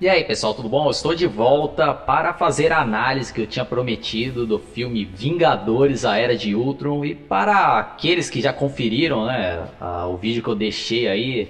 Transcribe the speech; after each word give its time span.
E 0.00 0.08
aí 0.08 0.24
pessoal, 0.24 0.52
tudo 0.52 0.68
bom? 0.68 0.86
Eu 0.86 0.90
estou 0.90 1.14
de 1.14 1.24
volta 1.24 1.94
para 1.94 2.34
fazer 2.34 2.72
a 2.72 2.80
análise 2.80 3.32
que 3.32 3.40
eu 3.40 3.46
tinha 3.46 3.64
prometido 3.64 4.44
do 4.44 4.58
filme 4.58 5.04
Vingadores 5.04 6.04
A 6.04 6.18
Era 6.18 6.36
de 6.36 6.52
Ultron 6.52 7.04
e 7.04 7.14
para 7.14 7.78
aqueles 7.78 8.28
que 8.28 8.40
já 8.40 8.52
conferiram 8.52 9.26
né, 9.26 9.68
a, 9.80 10.08
o 10.08 10.16
vídeo 10.16 10.42
que 10.42 10.48
eu 10.48 10.54
deixei 10.56 11.06
aí 11.06 11.48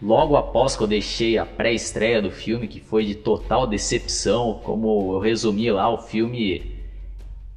logo 0.00 0.38
após 0.38 0.74
que 0.74 0.82
eu 0.82 0.86
deixei 0.86 1.36
a 1.36 1.44
pré-estreia 1.44 2.22
do 2.22 2.30
filme, 2.30 2.66
que 2.66 2.80
foi 2.80 3.04
de 3.04 3.14
total 3.14 3.66
decepção, 3.66 4.58
como 4.64 5.12
eu 5.12 5.18
resumi 5.18 5.70
lá, 5.70 5.90
o 5.90 5.98
filme 5.98 6.74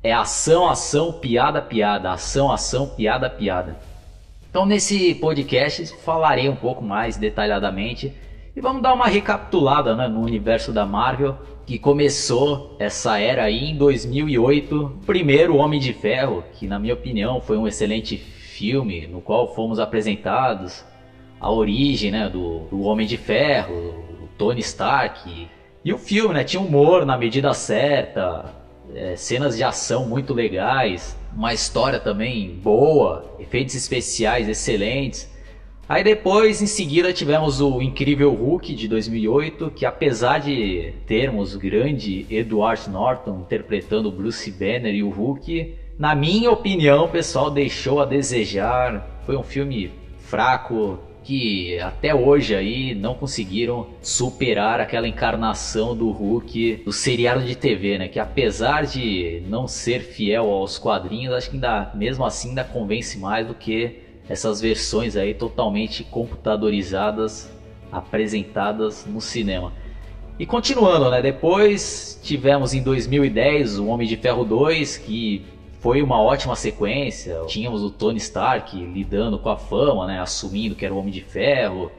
é 0.04 0.12
ação, 0.12 0.68
ação, 0.68 1.14
piada, 1.14 1.62
piada, 1.62 2.12
ação, 2.12 2.52
ação, 2.52 2.90
piada, 2.90 3.30
piada. 3.30 3.80
Então 4.50 4.66
nesse 4.66 5.16
podcast 5.16 5.96
falarei 6.04 6.50
um 6.50 6.56
pouco 6.58 6.84
mais 6.84 7.16
detalhadamente 7.16 8.14
e 8.56 8.62
vamos 8.62 8.82
dar 8.82 8.94
uma 8.94 9.08
recapitulada 9.08 9.96
né, 9.96 10.08
no 10.08 10.22
universo 10.22 10.72
da 10.72 10.86
Marvel, 10.86 11.38
que 11.66 11.78
começou 11.78 12.76
essa 12.80 13.20
era 13.20 13.44
aí 13.44 13.72
em 13.72 13.78
2008. 13.78 15.00
Primeiro 15.06 15.58
Homem 15.58 15.80
de 15.80 15.92
Ferro, 15.92 16.44
que 16.54 16.66
na 16.66 16.80
minha 16.80 16.94
opinião 16.94 17.42
foi 17.42 17.58
um 17.58 17.68
excelente 17.68 18.16
filme, 18.16 19.08
no 19.08 19.20
qual 19.20 19.54
fomos 19.54 19.78
apresentados 19.78 20.86
a 21.38 21.52
origem 21.52 22.12
né, 22.12 22.30
do, 22.30 22.60
do 22.70 22.82
Homem 22.84 23.06
de 23.06 23.18
Ferro, 23.18 23.74
o 24.24 24.28
Tony 24.38 24.62
Stark. 24.62 25.50
E 25.84 25.94
o 25.94 25.98
filme 25.98 26.34
né, 26.34 26.44
tinha 26.46 26.62
humor 26.62 27.06
na 27.06 27.18
medida 27.18 27.54
certa, 27.54 28.54
é, 28.94 29.18
cenas 29.18 29.58
de 29.58 29.64
ação 29.64 30.08
muito 30.08 30.34
legais, 30.34 31.18
uma 31.36 31.54
história 31.54 32.00
também 32.00 32.56
boa, 32.64 33.36
efeitos 33.38 33.76
especiais 33.76 34.48
excelentes. 34.48 35.35
Aí 35.88 36.04
depois, 36.04 36.64
em 36.64 36.66
seguida, 36.66 37.14
tivemos 37.14 37.62
o 37.62 37.80
Incrível 37.80 38.34
Hulk 38.34 38.74
de 38.74 38.88
2008, 38.88 39.72
que 39.76 39.86
apesar 39.86 40.40
de 40.40 40.94
termos 41.06 41.54
o 41.54 41.60
grande 41.60 42.26
Edward 42.28 42.90
Norton 42.90 43.42
interpretando 43.42 44.12
Bruce 44.12 44.50
Banner 44.52 44.96
e 44.96 45.04
o 45.04 45.10
Hulk, 45.10 45.76
na 46.00 46.16
minha 46.16 46.50
opinião, 46.50 47.08
pessoal, 47.08 47.52
deixou 47.52 48.02
a 48.02 48.06
desejar. 48.06 49.22
Foi 49.28 49.38
um 49.38 49.44
filme 49.44 49.92
fraco, 50.18 50.98
que 51.24 51.80
até 51.80 52.14
hoje 52.14 52.56
aí 52.56 52.94
não 52.94 53.16
conseguiram 53.16 53.88
superar 54.02 54.80
aquela 54.80 55.08
encarnação 55.08 55.96
do 55.96 56.12
Hulk 56.12 56.84
do 56.86 56.92
seriado 56.92 57.44
de 57.44 57.56
TV, 57.56 57.98
né? 57.98 58.08
Que 58.08 58.20
apesar 58.20 58.86
de 58.86 59.42
não 59.48 59.68
ser 59.68 60.02
fiel 60.02 60.50
aos 60.50 60.78
quadrinhos, 60.78 61.34
acho 61.34 61.50
que 61.50 61.56
ainda 61.56 61.92
mesmo 61.96 62.24
assim 62.26 62.50
ainda 62.50 62.64
convence 62.64 63.18
mais 63.18 63.48
do 63.48 63.56
que 63.56 64.05
essas 64.28 64.60
versões 64.62 65.16
aí 65.16 65.34
totalmente 65.34 66.04
computadorizadas 66.04 67.52
apresentadas 67.92 69.06
no 69.06 69.22
cinema. 69.22 69.72
E 70.38 70.46
continuando, 70.46 71.10
né? 71.10 71.22
Depois 71.22 72.20
tivemos 72.22 72.74
em 72.74 72.84
2010 72.84 73.80
o 73.80 73.88
Homem 73.88 74.08
de 74.08 74.18
Ferro 74.18 74.44
2, 74.44 74.98
que 74.98 75.46
foi 75.80 76.02
uma 76.02 76.22
ótima 76.22 76.56
sequência. 76.56 77.40
Tínhamos 77.48 77.84
o 77.84 77.90
Tony 77.90 78.18
Stark 78.18 78.76
lidando 78.76 79.40
com 79.40 79.50
a 79.50 79.56
fama, 79.56 80.08
né, 80.08 80.20
assumindo 80.20 80.76
que 80.76 80.84
era 80.84 80.94
o 80.94 80.98
Homem 80.98 81.12
de 81.12 81.22
Ferro 81.22 81.92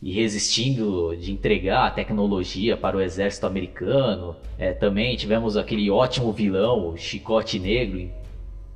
e 0.00 0.12
resistindo 0.12 1.16
de 1.16 1.32
entregar 1.32 1.86
a 1.86 1.90
tecnologia 1.90 2.76
para 2.76 2.96
o 2.96 3.00
exército 3.00 3.46
americano. 3.46 4.36
É, 4.58 4.72
também 4.72 5.16
tivemos 5.16 5.56
aquele 5.56 5.90
ótimo 5.90 6.32
vilão, 6.32 6.90
o 6.90 6.96
Chicote 6.96 7.58
Negro, 7.58 8.08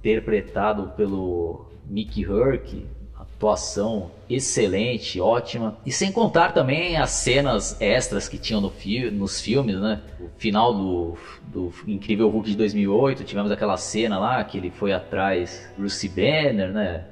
interpretado 0.01 0.93
pelo 0.97 1.67
Mickey 1.87 2.25
Herc, 2.25 2.87
atuação 3.15 4.11
excelente, 4.29 5.21
ótima. 5.21 5.79
E 5.85 5.93
sem 5.93 6.13
contar 6.13 6.53
também 6.53 6.97
as 6.97 7.11
cenas 7.11 7.81
extras 7.81 8.29
que 8.29 8.39
tinham 8.39 8.61
no 8.61 8.71
fi 8.71 9.11
nos 9.11 9.41
filmes, 9.41 9.79
né? 9.81 10.01
O 10.21 10.29
final 10.39 10.75
do, 10.75 11.15
do 11.47 11.73
Incrível 11.87 12.29
Hulk 12.29 12.51
de 12.51 12.57
2008, 12.57 13.25
tivemos 13.25 13.51
aquela 13.51 13.77
cena 13.77 14.19
lá 14.19 14.43
que 14.45 14.59
ele 14.59 14.71
foi 14.71 14.93
atrás 14.93 15.71
do 15.75 15.81
Bruce 15.81 16.09
Banner, 16.09 16.71
né? 16.71 17.05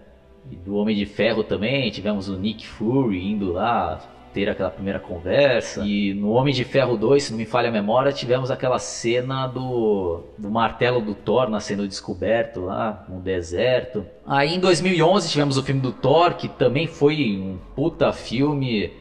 E 0.51 0.57
do 0.57 0.77
Homem 0.77 0.97
de 0.97 1.05
Ferro 1.05 1.45
também, 1.45 1.91
tivemos 1.91 2.29
o 2.29 2.39
Nick 2.39 2.67
Fury 2.67 3.23
indo 3.23 3.53
lá 3.53 4.01
ter 4.39 4.49
aquela 4.49 4.71
primeira 4.71 5.01
conversa. 5.01 5.85
E 5.85 6.15
no 6.15 6.31
Homem 6.31 6.55
de 6.55 6.63
Ferro 6.63 6.97
2, 6.97 7.25
se 7.25 7.31
não 7.33 7.39
me 7.39 7.45
falha 7.45 7.71
a 7.71 7.73
memória, 7.73 8.13
tivemos 8.13 8.53
aquela 8.53 8.79
cena 8.79 9.49
do, 9.49 10.23
do 10.39 10.49
martelo 10.49 11.01
do 11.01 11.13
Thor 11.13 11.49
sendo 11.61 11.89
descoberto 11.89 12.61
lá 12.61 13.05
no 13.09 13.21
deserto. 13.21 14.07
Aí 14.25 14.55
em 14.55 14.61
2011 14.61 15.29
tivemos 15.29 15.59
o 15.59 15.63
filme 15.65 15.81
do 15.81 15.91
Thor, 15.91 16.35
que 16.35 16.47
também 16.47 16.87
foi 16.87 17.37
um 17.37 17.59
puta 17.75 18.13
filme, 18.13 18.93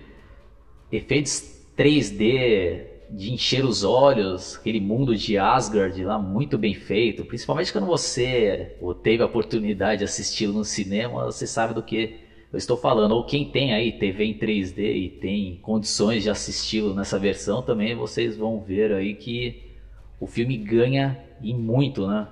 efeitos 0.91 1.63
3D 1.77 2.97
de 3.11 3.31
encher 3.31 3.63
os 3.63 3.83
olhos, 3.83 4.57
aquele 4.59 4.81
mundo 4.81 5.15
de 5.15 5.37
Asgard 5.37 6.03
lá 6.03 6.17
muito 6.17 6.57
bem 6.57 6.73
feito, 6.73 7.23
principalmente 7.25 7.71
quando 7.71 7.85
você 7.85 8.75
teve 9.03 9.21
a 9.21 9.27
oportunidade 9.27 9.99
de 9.99 10.05
assisti-lo 10.05 10.53
no 10.53 10.65
cinema, 10.65 11.25
você 11.25 11.45
sabe 11.45 11.75
do 11.75 11.83
que 11.83 12.26
eu 12.51 12.57
estou 12.57 12.77
falando, 12.77 13.11
ou 13.11 13.25
quem 13.25 13.49
tem 13.49 13.73
aí 13.73 13.91
TV 13.91 14.23
em 14.23 14.33
3D 14.33 14.79
e 14.79 15.09
tem 15.09 15.57
condições 15.61 16.23
de 16.23 16.29
assisti-lo 16.29 16.93
nessa 16.93 17.19
versão, 17.19 17.61
também 17.61 17.93
vocês 17.93 18.37
vão 18.37 18.61
ver 18.61 18.93
aí 18.93 19.15
que 19.15 19.75
o 20.19 20.25
filme 20.25 20.55
ganha 20.55 21.21
e 21.41 21.53
muito, 21.53 22.07
né? 22.07 22.27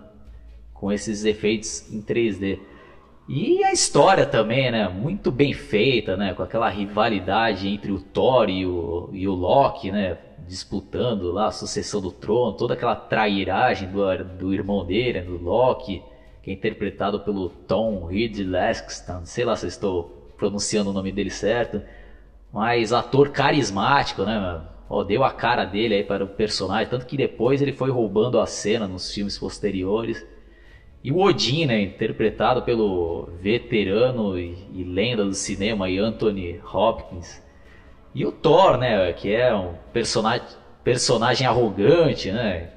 Com 0.74 0.92
esses 0.92 1.26
efeitos 1.26 1.92
em 1.92 2.02
3D. 2.02 2.60
E 3.28 3.64
a 3.64 3.74
história 3.74 4.26
também, 4.26 4.72
né? 4.72 4.88
Muito 4.88 5.32
bem 5.32 5.54
feita, 5.54 6.16
né? 6.16 6.34
Com 6.34 6.44
aquela 6.44 6.70
rivalidade 6.70 7.68
entre 7.68 7.92
o 7.92 8.00
Thor 8.00 8.50
e 8.50 8.66
o, 8.66 9.10
e 9.12 9.28
o 9.28 9.34
Loki, 9.34 9.92
né? 9.92 10.18
Disputando 10.48 11.32
lá 11.32 11.48
a 11.48 11.52
sucessão 11.52 12.00
do 12.00 12.12
trono, 12.12 12.54
toda 12.54 12.74
aquela 12.74 12.96
trairagem 12.96 13.90
do, 13.90 14.24
do 14.38 14.54
irmão 14.54 14.86
dele, 14.86 15.22
do 15.22 15.44
Loki 15.44 16.02
que 16.46 16.52
é 16.52 16.54
interpretado 16.54 17.22
pelo 17.22 17.50
Tom 17.50 18.08
Hiddleston, 18.12 19.26
sei 19.26 19.44
lá 19.44 19.56
se 19.56 19.66
estou 19.66 20.32
pronunciando 20.38 20.92
o 20.92 20.94
nome 20.94 21.12
dele 21.12 21.32
certo, 21.32 21.82
mas 22.54 22.94
ator 22.94 23.30
carismático, 23.30 24.22
né? 24.22 24.62
Deu 25.08 25.24
a 25.24 25.32
cara 25.32 25.66
dele 25.66 25.96
aí 25.96 26.04
para 26.04 26.24
o 26.24 26.28
personagem, 26.28 26.88
tanto 26.88 27.08
que 27.08 27.18
depois 27.18 27.64
ele 27.64 27.74
foi 27.74 27.90
roubando 27.90 28.40
a 28.40 28.46
cena 28.46 28.88
nos 28.88 29.12
filmes 29.12 29.40
posteriores. 29.40 30.24
E 31.04 31.12
o 31.12 31.18
Odin, 31.18 31.66
né, 31.66 31.82
interpretado 31.82 32.62
pelo 32.62 33.28
veterano 33.42 34.38
e, 34.38 34.56
e 34.72 34.84
lenda 34.84 35.26
do 35.26 35.34
cinema 35.34 35.88
Anthony 35.88 36.62
Hopkins. 36.72 37.42
E 38.14 38.24
o 38.24 38.32
Thor, 38.32 38.78
né, 38.78 39.12
que 39.14 39.34
é 39.34 39.54
um 39.56 39.74
personagem, 39.92 40.46
personagem 40.84 41.48
arrogante, 41.48 42.32
né, 42.32 42.70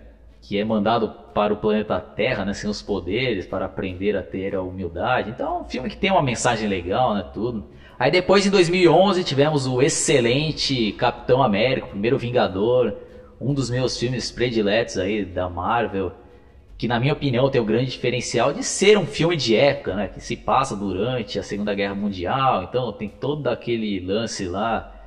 que 0.49 0.59
é 0.59 0.65
mandado 0.65 1.11
para 1.35 1.53
o 1.53 1.59
planeta 1.59 2.01
Terra, 2.01 2.43
né, 2.43 2.55
sem 2.55 2.71
os 2.71 2.81
poderes, 2.81 3.45
para 3.45 3.67
aprender 3.67 4.17
a 4.17 4.23
ter 4.23 4.55
a 4.55 4.63
humildade. 4.63 5.29
Então, 5.29 5.59
é 5.59 5.61
um 5.61 5.65
filme 5.65 5.91
que 5.91 5.97
tem 5.99 6.11
uma 6.11 6.23
mensagem 6.23 6.67
legal, 6.67 7.13
né, 7.15 7.23
tudo. 7.35 7.67
Aí 7.99 8.11
depois, 8.11 8.47
em 8.47 8.51
2011, 8.51 9.23
tivemos 9.25 9.67
o 9.67 9.83
excelente 9.83 10.93
Capitão 10.93 11.43
América, 11.43 11.89
o 11.89 11.91
primeiro 11.91 12.17
Vingador, 12.17 12.95
um 13.39 13.53
dos 13.53 13.69
meus 13.69 13.99
filmes 13.99 14.31
prediletos 14.31 14.97
aí 14.97 15.23
da 15.23 15.51
Marvel, 15.51 16.13
que 16.79 16.89
na 16.89 16.99
minha 16.99 17.13
opinião 17.13 17.51
tem 17.51 17.61
o 17.61 17.65
grande 17.67 17.91
diferencial 17.91 18.51
de 18.51 18.65
ser 18.65 18.97
um 18.97 19.05
filme 19.05 19.37
de 19.37 19.55
época, 19.55 19.95
né, 19.95 20.09
que 20.09 20.19
se 20.19 20.35
passa 20.35 20.75
durante 20.75 21.39
a 21.39 21.43
Segunda 21.43 21.75
Guerra 21.75 21.95
Mundial, 21.95 22.63
então 22.63 22.91
tem 22.91 23.11
todo 23.11 23.49
aquele 23.49 24.01
lance 24.01 24.47
lá 24.47 24.98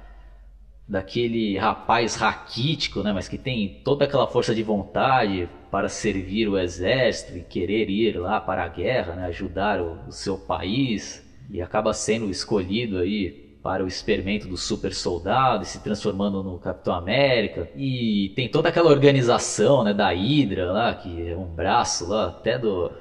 daquele 0.91 1.57
rapaz 1.57 2.15
raquítico, 2.15 3.01
né, 3.01 3.13
mas 3.13 3.29
que 3.29 3.37
tem 3.37 3.79
toda 3.81 4.03
aquela 4.03 4.27
força 4.27 4.53
de 4.53 4.61
vontade 4.61 5.47
para 5.71 5.87
servir 5.87 6.49
o 6.49 6.57
exército 6.57 7.37
e 7.37 7.41
querer 7.41 7.89
ir 7.89 8.19
lá 8.19 8.41
para 8.41 8.65
a 8.65 8.67
guerra, 8.67 9.15
né, 9.15 9.25
ajudar 9.27 9.81
o, 9.81 9.97
o 10.09 10.11
seu 10.11 10.37
país 10.37 11.25
e 11.49 11.61
acaba 11.61 11.93
sendo 11.93 12.29
escolhido 12.29 12.97
aí 12.97 13.55
para 13.63 13.85
o 13.85 13.87
experimento 13.87 14.49
do 14.49 14.57
super 14.57 14.93
soldado 14.93 15.63
e 15.63 15.65
se 15.65 15.81
transformando 15.81 16.43
no 16.43 16.59
Capitão 16.59 16.93
América. 16.93 17.69
E 17.73 18.33
tem 18.35 18.49
toda 18.49 18.67
aquela 18.67 18.89
organização 18.89 19.85
né, 19.85 19.93
da 19.93 20.09
Hydra 20.09 20.73
lá, 20.73 20.93
que 20.93 21.29
é 21.29 21.37
um 21.37 21.45
braço 21.45 22.09
lá, 22.09 22.27
até 22.27 22.59
do 22.59 22.91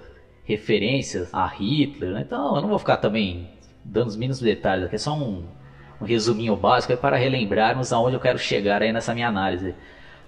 referências 0.45 1.29
a 1.35 1.45
Hitler. 1.45 2.13
Né? 2.13 2.23
Então 2.25 2.55
eu 2.55 2.63
não 2.63 2.69
vou 2.69 2.79
ficar 2.79 2.99
também 2.99 3.49
dando 3.85 4.07
os 4.07 4.17
mínimos 4.17 4.39
detalhes, 4.39 4.85
aqui 4.85 4.95
é 4.95 4.99
só 4.99 5.13
um, 5.13 5.43
um 6.00 6.05
resuminho 6.05 6.56
básico 6.56 6.97
para 6.97 7.17
relembrarmos 7.17 7.93
aonde 7.93 8.17
eu 8.17 8.20
quero 8.20 8.38
chegar 8.38 8.82
aí 8.82 8.93
nessa 8.93 9.14
minha 9.14 9.29
análise. 9.29 9.75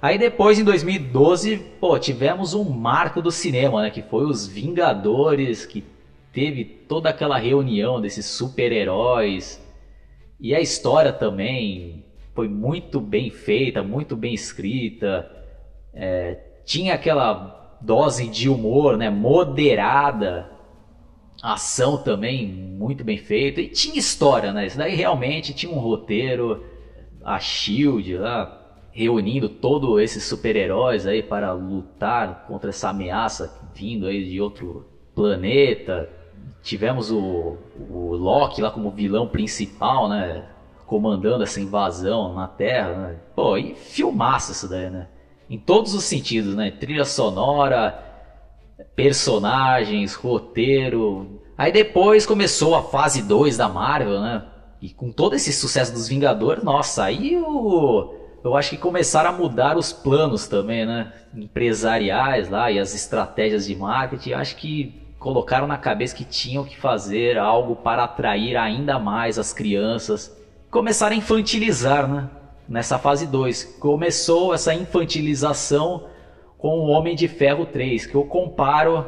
Aí 0.00 0.18
depois, 0.18 0.58
em 0.58 0.64
2012, 0.64 1.58
pô, 1.80 1.98
tivemos 1.98 2.54
um 2.54 2.68
marco 2.68 3.22
do 3.22 3.30
cinema, 3.30 3.82
né? 3.82 3.90
Que 3.90 4.02
foi 4.02 4.24
os 4.24 4.46
Vingadores, 4.46 5.64
que 5.64 5.84
teve 6.32 6.64
toda 6.64 7.08
aquela 7.08 7.38
reunião 7.38 8.00
desses 8.00 8.26
super-heróis. 8.26 9.64
E 10.40 10.54
a 10.54 10.60
história 10.60 11.12
também 11.12 12.04
foi 12.34 12.48
muito 12.48 13.00
bem 13.00 13.30
feita, 13.30 13.82
muito 13.82 14.16
bem 14.16 14.34
escrita. 14.34 15.30
É, 15.94 16.38
tinha 16.64 16.94
aquela 16.94 17.78
dose 17.80 18.28
de 18.28 18.48
humor, 18.48 18.96
né? 18.98 19.08
Moderada 19.08 20.51
ação 21.42 21.96
também 21.98 22.46
muito 22.46 23.02
bem 23.02 23.18
feita 23.18 23.60
e 23.60 23.68
tinha 23.68 23.98
história, 23.98 24.52
né? 24.52 24.66
Isso 24.66 24.78
daí 24.78 24.94
realmente 24.94 25.52
tinha 25.52 25.72
um 25.72 25.78
roteiro, 25.78 26.64
a 27.24 27.38
Shield 27.40 28.16
lá 28.16 28.60
reunindo 28.92 29.48
todos 29.48 30.00
esses 30.00 30.22
super-heróis 30.24 31.06
aí 31.06 31.22
para 31.22 31.52
lutar 31.52 32.44
contra 32.46 32.70
essa 32.70 32.90
ameaça 32.90 33.58
vindo 33.74 34.06
aí 34.06 34.28
de 34.28 34.40
outro 34.40 34.86
planeta. 35.14 36.08
Tivemos 36.62 37.10
o, 37.10 37.56
o 37.90 38.14
Loki 38.14 38.60
lá 38.60 38.70
como 38.70 38.90
vilão 38.90 39.26
principal, 39.26 40.08
né? 40.08 40.46
Comandando 40.86 41.42
essa 41.42 41.60
invasão 41.60 42.34
na 42.34 42.46
Terra, 42.46 42.94
né? 42.94 43.16
Pô, 43.34 43.56
e 43.56 43.74
filmaça 43.74 44.52
isso 44.52 44.68
daí, 44.68 44.90
né? 44.90 45.08
Em 45.48 45.58
todos 45.58 45.94
os 45.94 46.04
sentidos, 46.04 46.54
né? 46.54 46.70
Trilha 46.70 47.04
sonora, 47.04 48.11
personagens, 48.94 50.14
roteiro. 50.14 51.40
Aí 51.56 51.72
depois 51.72 52.26
começou 52.26 52.74
a 52.74 52.82
fase 52.82 53.22
2 53.22 53.56
da 53.56 53.68
Marvel, 53.68 54.20
né? 54.20 54.44
E 54.80 54.90
com 54.90 55.12
todo 55.12 55.34
esse 55.34 55.52
sucesso 55.52 55.92
dos 55.92 56.08
Vingadores, 56.08 56.64
nossa, 56.64 57.04
aí 57.04 57.36
o. 57.36 58.14
Eu 58.44 58.56
acho 58.56 58.70
que 58.70 58.76
começaram 58.76 59.30
a 59.30 59.32
mudar 59.32 59.76
os 59.76 59.92
planos 59.92 60.48
também, 60.48 60.84
né? 60.84 61.12
Empresariais 61.32 62.48
lá 62.48 62.70
e 62.72 62.78
as 62.80 62.92
estratégias 62.92 63.66
de 63.66 63.76
marketing. 63.76 64.32
Acho 64.32 64.56
que 64.56 65.00
colocaram 65.20 65.68
na 65.68 65.78
cabeça 65.78 66.16
que 66.16 66.24
tinham 66.24 66.64
que 66.64 66.76
fazer 66.76 67.38
algo 67.38 67.76
para 67.76 68.02
atrair 68.02 68.56
ainda 68.56 68.98
mais 68.98 69.38
as 69.38 69.52
crianças. 69.52 70.36
Começaram 70.68 71.14
a 71.14 71.18
infantilizar, 71.18 72.08
né? 72.08 72.28
Nessa 72.68 72.98
fase 72.98 73.26
2. 73.28 73.76
Começou 73.78 74.52
essa 74.52 74.74
infantilização 74.74 76.06
com 76.62 76.78
o 76.78 76.90
Homem 76.90 77.16
de 77.16 77.26
Ferro 77.26 77.66
3, 77.66 78.06
que 78.06 78.14
eu 78.14 78.22
comparo 78.22 79.04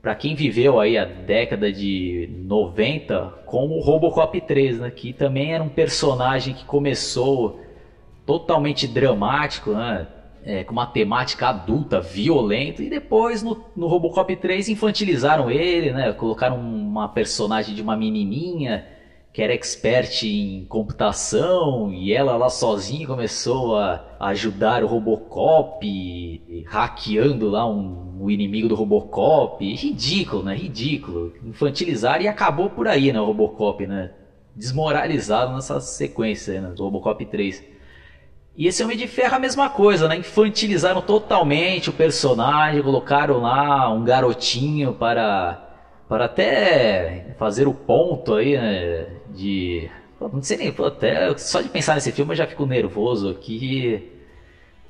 para 0.00 0.14
quem 0.14 0.36
viveu 0.36 0.78
aí 0.78 0.96
a 0.96 1.04
década 1.04 1.72
de 1.72 2.30
90 2.44 3.40
com 3.46 3.66
o 3.66 3.80
Robocop 3.80 4.40
3, 4.40 4.78
né, 4.78 4.90
que 4.92 5.12
também 5.12 5.52
era 5.52 5.60
um 5.60 5.68
personagem 5.68 6.54
que 6.54 6.64
começou 6.64 7.60
totalmente 8.24 8.86
dramático, 8.86 9.72
né, 9.72 10.06
é, 10.44 10.62
com 10.62 10.70
uma 10.70 10.86
temática 10.86 11.48
adulta, 11.48 12.00
violenta, 12.00 12.80
e 12.80 12.88
depois 12.88 13.42
no, 13.42 13.60
no 13.74 13.88
Robocop 13.88 14.36
3 14.36 14.68
infantilizaram 14.68 15.50
ele, 15.50 15.90
né, 15.90 16.12
colocaram 16.12 16.60
uma 16.60 17.08
personagem 17.08 17.74
de 17.74 17.82
uma 17.82 17.96
menininha 17.96 18.86
que 19.32 19.42
era 19.42 19.54
expert 19.54 20.24
em 20.24 20.64
computação 20.64 21.92
e 21.92 22.12
ela 22.12 22.36
lá 22.36 22.48
sozinha 22.48 23.06
começou 23.06 23.76
a 23.76 24.04
ajudar 24.20 24.82
o 24.82 24.86
Robocop, 24.86 26.64
hackeando 26.66 27.48
lá 27.48 27.68
um, 27.68 28.18
um 28.20 28.30
inimigo 28.30 28.68
do 28.68 28.74
Robocop. 28.74 29.64
Ridículo, 29.74 30.42
né? 30.42 30.54
Ridículo. 30.54 31.32
Infantilizar 31.44 32.20
e 32.20 32.28
acabou 32.28 32.70
por 32.70 32.88
aí, 32.88 33.12
né? 33.12 33.20
O 33.20 33.26
Robocop, 33.26 33.86
né? 33.86 34.10
Desmoralizado 34.56 35.54
nessa 35.54 35.80
sequência 35.80 36.60
né? 36.60 36.70
do 36.70 36.82
Robocop 36.82 37.24
3. 37.24 37.62
E 38.56 38.66
esse 38.66 38.82
Homem 38.82 38.96
de 38.96 39.06
Ferro 39.06 39.36
a 39.36 39.38
mesma 39.38 39.70
coisa, 39.70 40.08
né? 40.08 40.16
Infantilizaram 40.16 41.00
totalmente 41.00 41.90
o 41.90 41.92
personagem, 41.92 42.82
colocaram 42.82 43.38
lá 43.38 43.88
um 43.88 44.02
garotinho 44.02 44.94
para 44.94 45.67
para 46.08 46.24
até 46.24 47.34
fazer 47.38 47.68
o 47.68 47.74
ponto 47.74 48.34
aí, 48.34 48.56
né, 48.56 49.06
de 49.34 49.90
não 50.20 50.42
sei 50.42 50.56
nem, 50.56 50.74
até 50.84 51.36
só 51.36 51.60
de 51.60 51.68
pensar 51.68 51.94
nesse 51.94 52.10
filme 52.10 52.32
eu 52.32 52.36
já 52.36 52.46
fico 52.46 52.66
nervoso 52.66 53.28
aqui. 53.28 54.02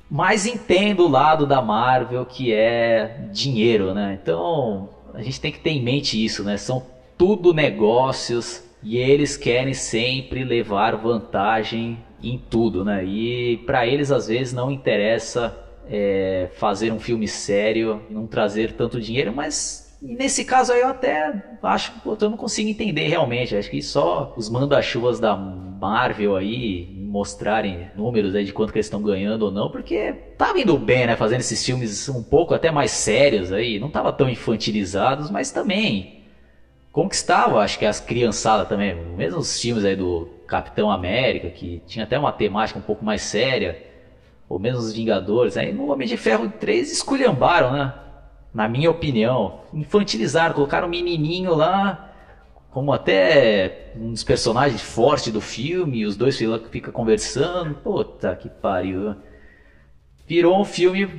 Mas 0.09 0.47
entendo 0.47 1.05
o 1.05 1.07
lado 1.07 1.45
da 1.45 1.61
Marvel 1.61 2.25
que 2.25 2.51
é 2.51 3.27
dinheiro, 3.31 3.93
né? 3.93 4.17
Então, 4.19 4.89
a 5.13 5.21
gente 5.21 5.39
tem 5.39 5.51
que 5.51 5.59
ter 5.59 5.69
em 5.69 5.83
mente 5.83 6.23
isso, 6.23 6.43
né? 6.43 6.57
São 6.57 6.83
tudo 7.15 7.53
negócios 7.53 8.63
e 8.81 8.97
eles 8.97 9.37
querem 9.37 9.73
sempre 9.73 10.43
levar 10.43 10.95
vantagem 10.95 11.99
em 12.23 12.39
tudo, 12.39 12.83
né? 12.83 13.05
E 13.05 13.57
para 13.67 13.85
eles 13.85 14.09
às 14.11 14.27
vezes 14.27 14.51
não 14.51 14.71
interessa 14.71 15.55
é, 15.87 16.49
fazer 16.53 16.91
um 16.91 16.99
filme 16.99 17.27
sério, 17.27 18.01
não 18.09 18.25
trazer 18.25 18.71
tanto 18.71 18.99
dinheiro, 18.99 19.31
mas 19.31 19.88
nesse 20.01 20.43
caso 20.43 20.71
aí 20.71 20.81
eu 20.81 20.87
até 20.87 21.33
acho 21.61 21.91
que 21.91 22.07
eu 22.07 22.29
não 22.29 22.37
consigo 22.37 22.69
entender 22.69 23.07
realmente. 23.07 23.55
Acho 23.55 23.69
que 23.69 23.81
só 23.81 24.33
os 24.35 24.49
manda-chuvas 24.49 25.19
da 25.19 25.35
Marvel 25.35 26.35
aí 26.35 26.87
mostrarem 26.91 27.89
números 27.95 28.35
aí 28.35 28.43
de 28.45 28.53
quanto 28.53 28.71
que 28.71 28.77
eles 28.77 28.85
estão 28.85 29.01
ganhando 29.01 29.43
ou 29.43 29.51
não, 29.51 29.69
porque 29.69 30.13
tava 30.37 30.59
indo 30.59 30.77
bem, 30.77 31.07
né? 31.07 31.15
Fazendo 31.15 31.39
esses 31.39 31.65
filmes 31.65 32.07
um 32.09 32.21
pouco 32.21 32.53
até 32.53 32.69
mais 32.69 32.91
sérios 32.91 33.51
aí, 33.51 33.79
não 33.79 33.89
tava 33.89 34.11
tão 34.11 34.29
infantilizados, 34.29 35.29
mas 35.29 35.51
também 35.51 36.07
conquistava, 36.91 37.59
acho 37.59 37.79
que 37.79 37.85
as 37.85 37.99
criançadas 37.99 38.67
também, 38.67 38.93
mesmo 38.93 39.39
os 39.39 39.59
filmes 39.59 39.83
aí 39.85 39.95
do 39.95 40.27
Capitão 40.47 40.89
América, 40.91 41.49
que 41.49 41.81
tinha 41.87 42.03
até 42.03 42.17
uma 42.17 42.31
temática 42.31 42.77
um 42.77 42.81
pouco 42.81 43.03
mais 43.05 43.21
séria, 43.21 43.77
ou 44.47 44.59
mesmo 44.59 44.79
os 44.79 44.91
Vingadores, 44.93 45.57
aí 45.57 45.71
no 45.71 45.91
Homem 45.91 46.07
de 46.07 46.17
Ferro 46.17 46.51
3 46.59 46.91
esculhambaram, 46.91 47.71
né? 47.71 47.93
Na 48.53 48.67
minha 48.67 48.89
opinião, 48.89 49.61
infantilizaram, 49.73 50.53
colocaram 50.55 50.87
um 50.87 50.91
menininho 50.91 51.53
lá 51.53 52.09
como 52.71 52.93
até 52.93 53.91
um 53.95 54.11
dos 54.11 54.23
personagens 54.23 54.81
fortes 54.81 55.33
do 55.33 55.41
filme, 55.41 56.05
os 56.05 56.15
dois 56.15 56.37
ficam 56.71 56.93
conversando, 56.93 57.75
puta 57.75 58.35
que 58.35 58.47
pariu. 58.47 59.15
Virou 60.27 60.61
um 60.61 60.65
filme 60.65 61.09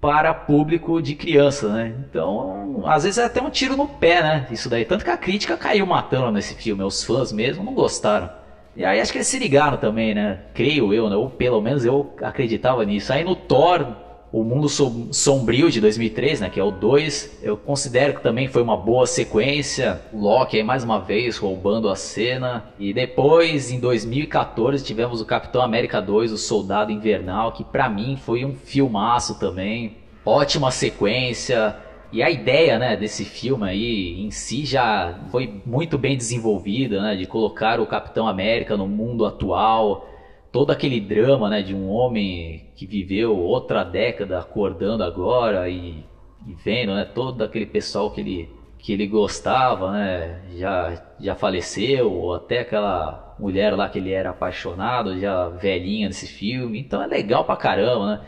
para 0.00 0.32
público 0.32 1.02
de 1.02 1.14
criança, 1.14 1.72
né? 1.72 1.94
Então, 2.08 2.82
às 2.86 3.02
vezes 3.02 3.18
é 3.18 3.24
até 3.24 3.42
um 3.42 3.50
tiro 3.50 3.76
no 3.76 3.88
pé, 3.88 4.22
né? 4.22 4.46
Isso 4.50 4.68
daí. 4.68 4.84
Tanto 4.84 5.04
que 5.04 5.10
a 5.10 5.16
crítica 5.16 5.56
caiu 5.56 5.86
matando 5.86 6.30
nesse 6.30 6.54
filme. 6.54 6.84
Os 6.84 7.02
fãs 7.02 7.32
mesmo 7.32 7.64
não 7.64 7.74
gostaram. 7.74 8.30
E 8.76 8.84
aí 8.84 9.00
acho 9.00 9.10
que 9.10 9.18
eles 9.18 9.28
se 9.28 9.38
ligaram 9.38 9.78
também, 9.78 10.14
né? 10.14 10.42
Creio 10.54 10.92
eu, 10.94 11.10
né? 11.10 11.16
Ou 11.16 11.28
pelo 11.30 11.60
menos 11.60 11.84
eu 11.84 12.14
acreditava 12.22 12.84
nisso. 12.84 13.12
Aí 13.12 13.24
no 13.24 13.34
Thor, 13.34 13.96
o 14.34 14.42
Mundo 14.42 14.68
Sombrio 14.68 15.70
de 15.70 15.80
2003, 15.80 16.40
né, 16.40 16.50
que 16.50 16.58
é 16.58 16.64
o 16.64 16.72
2, 16.72 17.38
eu 17.40 17.56
considero 17.56 18.14
que 18.14 18.20
também 18.20 18.48
foi 18.48 18.62
uma 18.62 18.76
boa 18.76 19.06
sequência. 19.06 20.00
O 20.12 20.22
Loki 20.22 20.56
aí 20.56 20.64
mais 20.64 20.82
uma 20.82 20.98
vez 20.98 21.36
roubando 21.36 21.88
a 21.88 21.94
cena. 21.94 22.64
E 22.76 22.92
depois, 22.92 23.70
em 23.70 23.78
2014, 23.78 24.82
tivemos 24.84 25.20
o 25.20 25.24
Capitão 25.24 25.62
América 25.62 26.02
2, 26.02 26.32
o 26.32 26.36
Soldado 26.36 26.90
Invernal, 26.90 27.52
que 27.52 27.62
para 27.62 27.88
mim 27.88 28.16
foi 28.16 28.44
um 28.44 28.56
filmaço 28.56 29.38
também. 29.38 29.98
Ótima 30.26 30.72
sequência. 30.72 31.76
E 32.10 32.20
a 32.20 32.28
ideia, 32.28 32.76
né, 32.76 32.96
desse 32.96 33.24
filme 33.24 33.68
aí 33.68 34.20
em 34.20 34.32
si 34.32 34.64
já 34.64 35.16
foi 35.30 35.62
muito 35.64 35.96
bem 35.96 36.16
desenvolvida, 36.16 37.00
né, 37.00 37.14
de 37.14 37.24
colocar 37.24 37.78
o 37.78 37.86
Capitão 37.86 38.26
América 38.26 38.76
no 38.76 38.88
mundo 38.88 39.24
atual 39.24 40.08
todo 40.54 40.70
aquele 40.70 41.00
drama 41.00 41.50
né, 41.50 41.62
de 41.62 41.74
um 41.74 41.90
homem 41.90 42.70
que 42.76 42.86
viveu 42.86 43.36
outra 43.36 43.82
década 43.82 44.38
acordando 44.38 45.02
agora 45.02 45.68
e, 45.68 46.04
e 46.46 46.54
vendo 46.64 46.94
né, 46.94 47.04
todo 47.04 47.42
aquele 47.42 47.66
pessoal 47.66 48.12
que 48.12 48.20
ele, 48.20 48.48
que 48.78 48.92
ele 48.92 49.04
gostava 49.08 49.90
né, 49.90 50.42
já, 50.56 51.02
já 51.18 51.34
faleceu, 51.34 52.08
ou 52.08 52.34
até 52.36 52.60
aquela 52.60 53.34
mulher 53.36 53.74
lá 53.74 53.88
que 53.88 53.98
ele 53.98 54.12
era 54.12 54.30
apaixonado, 54.30 55.18
já 55.18 55.48
velhinha 55.48 56.06
nesse 56.06 56.28
filme. 56.28 56.78
Então 56.78 57.02
é 57.02 57.06
legal 57.08 57.44
pra 57.44 57.56
caramba, 57.56 58.06
né? 58.06 58.20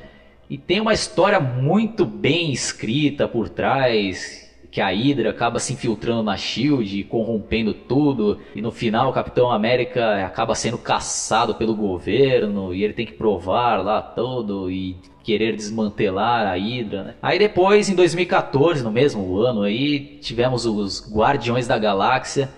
E 0.50 0.58
tem 0.58 0.80
uma 0.80 0.92
história 0.92 1.38
muito 1.38 2.04
bem 2.04 2.50
escrita 2.50 3.28
por 3.28 3.48
trás, 3.48 4.45
que 4.76 4.80
a 4.83 4.88
Hydra 4.88 5.30
acaba 5.30 5.59
se 5.59 5.73
infiltrando 5.73 6.23
na 6.23 6.37
Shield, 6.37 7.04
corrompendo 7.04 7.73
tudo, 7.73 8.38
e 8.54 8.61
no 8.61 8.71
final 8.71 9.09
o 9.09 9.12
Capitão 9.14 9.50
América 9.50 10.23
acaba 10.23 10.54
sendo 10.54 10.76
caçado 10.76 11.54
pelo 11.54 11.75
governo 11.75 12.75
e 12.75 12.85
ele 12.85 12.92
tem 12.92 13.06
que 13.06 13.14
provar 13.14 13.83
lá 13.83 14.02
todo 14.02 14.71
e 14.71 14.95
querer 15.25 15.56
desmantelar 15.56 16.47
a 16.47 16.56
Hydra. 16.56 17.04
Né? 17.04 17.14
Aí 17.23 17.38
depois, 17.38 17.88
em 17.88 17.95
2014, 17.95 18.85
no 18.85 18.92
mesmo 18.92 19.38
ano 19.38 19.62
aí, 19.62 20.18
tivemos 20.21 20.66
os 20.66 21.11
Guardiões 21.11 21.66
da 21.66 21.78
Galáxia 21.78 22.50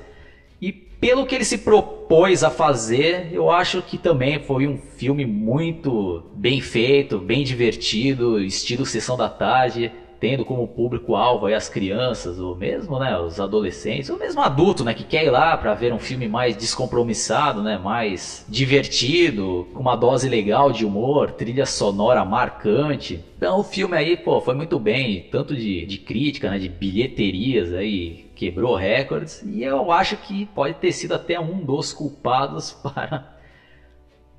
e 0.61 0.73
pelo 0.73 1.25
que 1.25 1.37
ele 1.37 1.45
se 1.45 1.59
propôs 1.59 2.43
a 2.43 2.51
fazer, 2.51 3.29
eu 3.31 3.49
acho 3.49 3.81
que 3.81 3.97
também 3.97 4.41
foi 4.41 4.67
um 4.67 4.77
filme 4.77 5.25
muito 5.25 6.25
bem 6.35 6.61
feito, 6.61 7.21
bem 7.21 7.45
divertido, 7.45 8.43
estilo 8.43 8.85
sessão 8.85 9.17
da 9.17 9.29
tarde 9.29 9.93
tendo 10.21 10.45
como 10.45 10.67
público-alvo 10.67 11.47
as 11.55 11.69
crianças, 11.69 12.39
ou 12.39 12.55
mesmo 12.57 12.99
né, 12.99 13.19
os 13.19 13.41
adolescentes, 13.41 14.11
ou 14.11 14.19
mesmo 14.19 14.41
adulto 14.41 14.85
né, 14.85 14.95
que 14.95 15.05
quer 15.05 15.25
ir 15.25 15.31
lá 15.31 15.57
para 15.57 15.75
ver 15.75 15.93
um 15.93 15.99
filme 15.99 16.29
mais 16.29 16.57
descompromissado, 16.57 17.63
né, 17.63 17.79
mais 17.79 18.45
divertido, 18.49 19.67
com 19.73 19.81
uma 19.81 19.97
dose 19.97 20.29
legal 20.29 20.73
de 20.73 20.85
humor, 20.85 21.33
trilha 21.33 21.67
sonora 21.67 22.25
marcante. 22.25 23.25
Então 23.37 23.61
o 23.61 23.65
filme 23.65 23.97
aí 23.97 24.17
pô, 24.17 24.41
foi 24.41 24.55
muito 24.55 24.79
bem, 24.79 25.27
tanto 25.31 25.55
de, 25.55 25.87
de 25.87 25.99
crítica, 25.99 26.51
né, 26.51 26.59
de 26.59 26.69
bilheterias, 26.69 27.73
aí, 27.73 28.27
quebrou 28.35 28.77
recordes, 28.77 29.43
e 29.43 29.63
eu 29.63 29.91
acho 29.91 30.17
que 30.17 30.47
pode 30.47 30.75
ter 30.75 30.93
sido 30.93 31.15
até 31.15 31.39
um 31.39 31.65
dos 31.65 31.93
culpados 31.93 32.73
para 32.83 33.38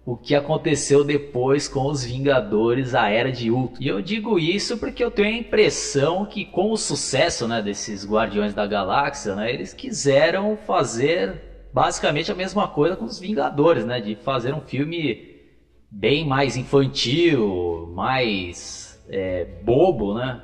o 0.06 0.18
que 0.18 0.34
aconteceu 0.34 1.04
depois 1.04 1.68
com 1.68 1.86
os 1.86 2.04
Vingadores, 2.04 2.96
a 2.96 3.10
Era 3.10 3.32
de 3.32 3.52
Ultron. 3.52 3.78
E 3.80 3.88
eu 3.88 4.02
digo 4.02 4.40
isso 4.40 4.78
porque 4.78 5.04
eu 5.04 5.12
tenho 5.12 5.28
a 5.28 5.40
impressão 5.40 6.26
que 6.26 6.46
com 6.46 6.72
o 6.72 6.78
sucesso 6.78 7.48
né, 7.48 7.62
desses 7.62 8.10
Guardiões 8.10 8.54
da 8.54 8.66
Galáxia, 8.66 9.36
né, 9.36 9.54
eles 9.54 9.74
quiseram 9.74 10.58
fazer 10.66 11.70
basicamente 11.72 12.32
a 12.32 12.36
mesma 12.36 12.68
coisa 12.68 12.96
com 12.96 13.06
os 13.06 13.20
Vingadores, 13.20 13.86
né, 13.86 14.00
de 14.02 14.16
fazer 14.16 14.54
um 14.54 14.62
filme 14.62 15.30
bem 15.92 16.26
mais 16.26 16.56
infantil, 16.56 17.92
mais 17.96 19.04
é, 19.10 19.46
bobo, 19.64 20.14
né? 20.14 20.42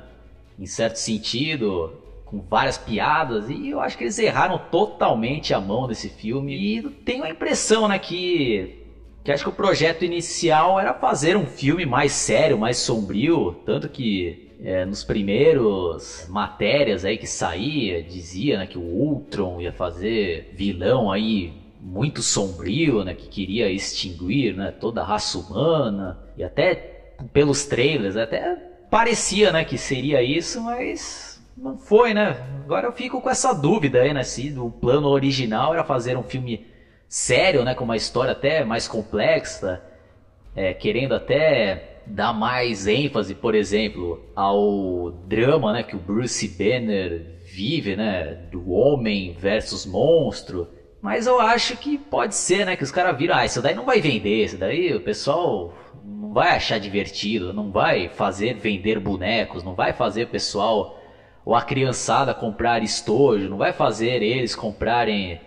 Em 0.58 0.66
certo 0.66 0.96
sentido, 0.96 1.92
com 2.24 2.40
várias 2.40 2.78
piadas, 2.78 3.48
e 3.48 3.68
eu 3.68 3.80
acho 3.80 3.96
que 3.96 4.04
eles 4.04 4.18
erraram 4.18 4.58
totalmente 4.70 5.54
a 5.54 5.60
mão 5.60 5.86
desse 5.86 6.08
filme. 6.08 6.54
E 6.54 6.82
tenho 7.04 7.24
a 7.24 7.30
impressão, 7.30 7.86
né, 7.86 7.98
que, 7.98 8.85
que 9.26 9.32
acho 9.32 9.42
que 9.42 9.48
o 9.48 9.52
projeto 9.52 10.04
inicial 10.04 10.78
era 10.78 10.94
fazer 10.94 11.36
um 11.36 11.46
filme 11.46 11.84
mais 11.84 12.12
sério, 12.12 12.56
mais 12.56 12.76
sombrio, 12.76 13.56
tanto 13.64 13.88
que 13.88 14.38
é, 14.62 14.84
nos 14.84 15.02
primeiros 15.02 16.24
matérias 16.28 17.04
aí 17.04 17.18
que 17.18 17.26
saía, 17.26 18.00
dizia 18.00 18.58
né, 18.58 18.66
que 18.68 18.78
o 18.78 18.82
Ultron 18.82 19.60
ia 19.60 19.72
fazer 19.72 20.46
vilão 20.52 21.10
aí 21.10 21.52
muito 21.80 22.22
sombrio, 22.22 23.02
né, 23.02 23.14
que 23.14 23.28
queria 23.28 23.68
extinguir 23.68 24.54
né, 24.54 24.70
toda 24.70 25.00
a 25.00 25.04
raça 25.04 25.36
humana, 25.38 26.16
e 26.36 26.44
até 26.44 26.76
pelos 27.32 27.64
trailers, 27.66 28.14
até 28.14 28.56
parecia 28.88 29.50
né, 29.50 29.64
que 29.64 29.76
seria 29.76 30.22
isso, 30.22 30.60
mas 30.60 31.42
não 31.56 31.76
foi, 31.76 32.14
né? 32.14 32.36
Agora 32.62 32.86
eu 32.86 32.92
fico 32.92 33.20
com 33.20 33.28
essa 33.28 33.52
dúvida 33.52 34.02
aí, 34.02 34.12
né, 34.12 34.22
se 34.22 34.56
o 34.56 34.70
plano 34.70 35.08
original 35.08 35.72
era 35.72 35.82
fazer 35.82 36.16
um 36.16 36.22
filme 36.22 36.60
sério, 37.16 37.64
né, 37.64 37.74
com 37.74 37.84
uma 37.84 37.96
história 37.96 38.32
até 38.32 38.62
mais 38.62 38.86
complexa, 38.86 39.82
é, 40.54 40.74
querendo 40.74 41.14
até 41.14 42.02
dar 42.06 42.34
mais 42.34 42.86
ênfase, 42.86 43.34
por 43.34 43.54
exemplo, 43.54 44.22
ao 44.36 45.12
drama, 45.26 45.72
né, 45.72 45.82
que 45.82 45.96
o 45.96 45.98
Bruce 45.98 46.46
Banner 46.46 47.40
vive, 47.42 47.96
né, 47.96 48.34
do 48.52 48.70
homem 48.70 49.32
versus 49.32 49.86
monstro, 49.86 50.68
mas 51.00 51.26
eu 51.26 51.40
acho 51.40 51.78
que 51.78 51.96
pode 51.96 52.34
ser, 52.34 52.66
né? 52.66 52.76
Que 52.76 52.82
os 52.82 52.90
caras 52.90 53.16
viram, 53.16 53.36
ah, 53.36 53.46
isso 53.46 53.62
daí 53.62 53.74
não 53.74 53.86
vai 53.86 54.00
vender, 54.00 54.44
isso 54.44 54.58
daí 54.58 54.94
o 54.94 55.00
pessoal 55.00 55.72
não 56.04 56.34
vai 56.34 56.50
achar 56.50 56.78
divertido, 56.78 57.52
não 57.52 57.70
vai 57.70 58.10
fazer 58.10 58.54
vender 58.54 58.98
bonecos, 59.00 59.62
não 59.62 59.74
vai 59.74 59.92
fazer 59.92 60.24
o 60.24 60.28
pessoal 60.28 61.00
ou 61.44 61.54
a 61.54 61.62
criançada 61.62 62.34
comprar 62.34 62.82
estojo, 62.82 63.48
não 63.48 63.56
vai 63.56 63.72
fazer 63.72 64.22
eles 64.22 64.54
comprarem 64.54 65.40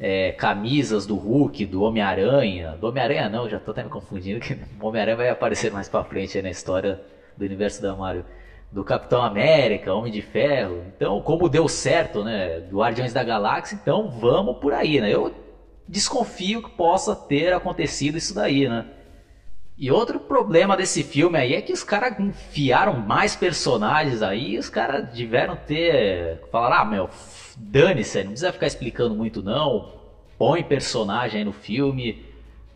é, 0.00 0.32
camisas 0.32 1.06
do 1.06 1.16
Hulk, 1.16 1.66
do 1.66 1.82
Homem-Aranha. 1.82 2.76
Do 2.80 2.88
Homem-Aranha 2.88 3.28
não, 3.28 3.48
já 3.48 3.58
tô 3.58 3.70
até 3.70 3.82
me 3.82 3.90
confundindo, 3.90 4.40
que 4.40 4.54
o 4.80 4.86
Homem-Aranha 4.86 5.16
vai 5.16 5.28
aparecer 5.28 5.72
mais 5.72 5.88
pra 5.88 6.04
frente 6.04 6.40
na 6.40 6.50
história 6.50 7.00
do 7.36 7.44
universo 7.44 7.82
da 7.82 7.94
Mario 7.94 8.24
do 8.70 8.84
Capitão 8.84 9.22
América, 9.22 9.94
Homem 9.94 10.12
de 10.12 10.20
Ferro. 10.20 10.82
Então, 10.94 11.20
como 11.22 11.48
deu 11.48 11.66
certo, 11.68 12.22
né, 12.22 12.60
do 12.60 12.78
Guardiões 12.78 13.12
da 13.12 13.24
Galáxia, 13.24 13.78
então 13.80 14.10
vamos 14.10 14.58
por 14.58 14.74
aí, 14.74 15.00
né? 15.00 15.12
Eu 15.12 15.34
desconfio 15.86 16.62
que 16.62 16.70
possa 16.70 17.16
ter 17.16 17.52
acontecido 17.52 18.18
isso 18.18 18.34
daí, 18.34 18.68
né? 18.68 18.84
E 19.78 19.92
outro 19.92 20.18
problema 20.18 20.76
desse 20.76 21.04
filme 21.04 21.38
aí 21.38 21.54
é 21.54 21.62
que 21.62 21.72
os 21.72 21.84
caras 21.84 22.18
enfiaram 22.18 22.94
mais 22.94 23.36
personagens 23.36 24.22
aí, 24.22 24.58
os 24.58 24.68
caras 24.68 25.08
tiveram 25.14 25.54
ter. 25.54 26.40
Falaram, 26.50 26.82
ah, 26.82 26.84
meu, 26.84 27.10
dane-se, 27.56 28.24
não 28.24 28.32
precisa 28.32 28.52
ficar 28.52 28.66
explicando 28.66 29.14
muito 29.14 29.40
não. 29.40 29.92
Põe 30.36 30.64
personagem 30.64 31.38
aí 31.38 31.44
no 31.44 31.52
filme. 31.52 32.24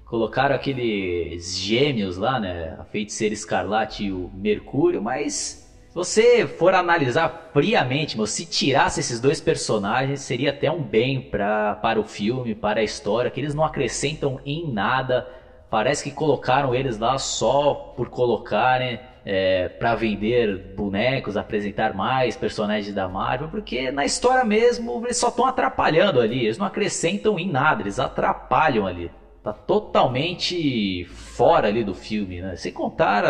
Colocaram 0.04 0.54
aqueles 0.54 1.58
gêmeos 1.58 2.16
lá, 2.16 2.38
né? 2.38 2.76
A 2.78 2.84
feiticeira 2.84 3.34
escarlate 3.34 4.04
e 4.04 4.12
o 4.12 4.30
Mercúrio, 4.32 5.02
mas 5.02 5.68
se 5.88 5.94
você 5.94 6.46
for 6.46 6.72
analisar 6.72 7.50
friamente, 7.52 8.16
meu, 8.16 8.26
se 8.26 8.46
tirasse 8.46 9.00
esses 9.00 9.18
dois 9.18 9.40
personagens, 9.40 10.20
seria 10.20 10.50
até 10.50 10.70
um 10.70 10.82
bem 10.82 11.20
pra, 11.20 11.74
para 11.74 11.98
o 11.98 12.04
filme, 12.04 12.54
para 12.54 12.80
a 12.80 12.84
história, 12.84 13.30
que 13.30 13.40
eles 13.40 13.54
não 13.54 13.64
acrescentam 13.64 14.38
em 14.46 14.72
nada. 14.72 15.41
Parece 15.72 16.04
que 16.04 16.10
colocaram 16.10 16.74
eles 16.74 16.98
lá 16.98 17.16
só 17.16 17.94
por 17.96 18.10
colocarem, 18.10 19.00
é, 19.24 19.70
para 19.70 19.94
vender 19.94 20.74
bonecos, 20.76 21.34
apresentar 21.34 21.94
mais 21.94 22.36
personagens 22.36 22.94
da 22.94 23.08
Marvel, 23.08 23.48
porque 23.48 23.90
na 23.90 24.04
história 24.04 24.44
mesmo 24.44 25.02
eles 25.06 25.16
só 25.16 25.28
estão 25.28 25.46
atrapalhando 25.46 26.20
ali, 26.20 26.44
eles 26.44 26.58
não 26.58 26.66
acrescentam 26.66 27.38
em 27.38 27.50
nada, 27.50 27.80
eles 27.80 27.98
atrapalham 27.98 28.86
ali. 28.86 29.10
Tá 29.42 29.54
totalmente 29.54 31.06
fora 31.06 31.68
ali 31.68 31.82
do 31.82 31.94
filme, 31.94 32.42
né? 32.42 32.54
Sem 32.54 32.70
contar 32.70 33.24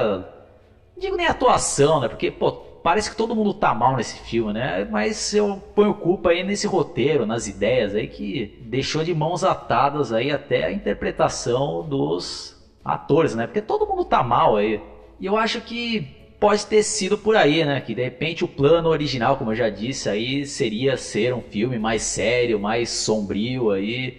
digo 0.98 1.14
nem 1.16 1.28
atuação, 1.28 2.00
né? 2.00 2.08
Porque, 2.08 2.28
pô, 2.28 2.60
parece 2.82 3.10
que 3.10 3.16
todo 3.16 3.34
mundo 3.34 3.54
tá 3.54 3.72
mal 3.74 3.96
nesse 3.96 4.18
filme, 4.18 4.52
né? 4.52 4.84
Mas 4.84 5.32
eu 5.34 5.62
ponho 5.74 5.94
culpa 5.94 6.30
aí 6.30 6.42
nesse 6.42 6.66
roteiro, 6.66 7.24
nas 7.26 7.46
ideias 7.46 7.94
aí 7.94 8.06
que 8.08 8.50
deixou 8.58 9.04
de 9.04 9.14
mãos 9.14 9.44
atadas 9.44 10.12
aí 10.12 10.30
até 10.30 10.64
a 10.64 10.72
interpretação 10.72 11.82
dos 11.84 12.56
atores, 12.84 13.34
né? 13.34 13.46
Porque 13.46 13.60
todo 13.60 13.86
mundo 13.86 14.04
tá 14.04 14.22
mal 14.22 14.56
aí. 14.56 14.80
E 15.20 15.26
eu 15.26 15.36
acho 15.36 15.60
que 15.60 16.02
pode 16.40 16.66
ter 16.66 16.82
sido 16.82 17.16
por 17.16 17.36
aí, 17.36 17.64
né? 17.64 17.80
Que 17.80 17.94
de 17.94 18.02
repente 18.02 18.44
o 18.44 18.48
plano 18.48 18.88
original, 18.88 19.36
como 19.36 19.52
eu 19.52 19.54
já 19.54 19.68
disse, 19.68 20.08
aí 20.08 20.44
seria 20.44 20.96
ser 20.96 21.32
um 21.32 21.40
filme 21.40 21.78
mais 21.78 22.02
sério, 22.02 22.58
mais 22.58 22.90
sombrio 22.90 23.70
aí, 23.70 24.12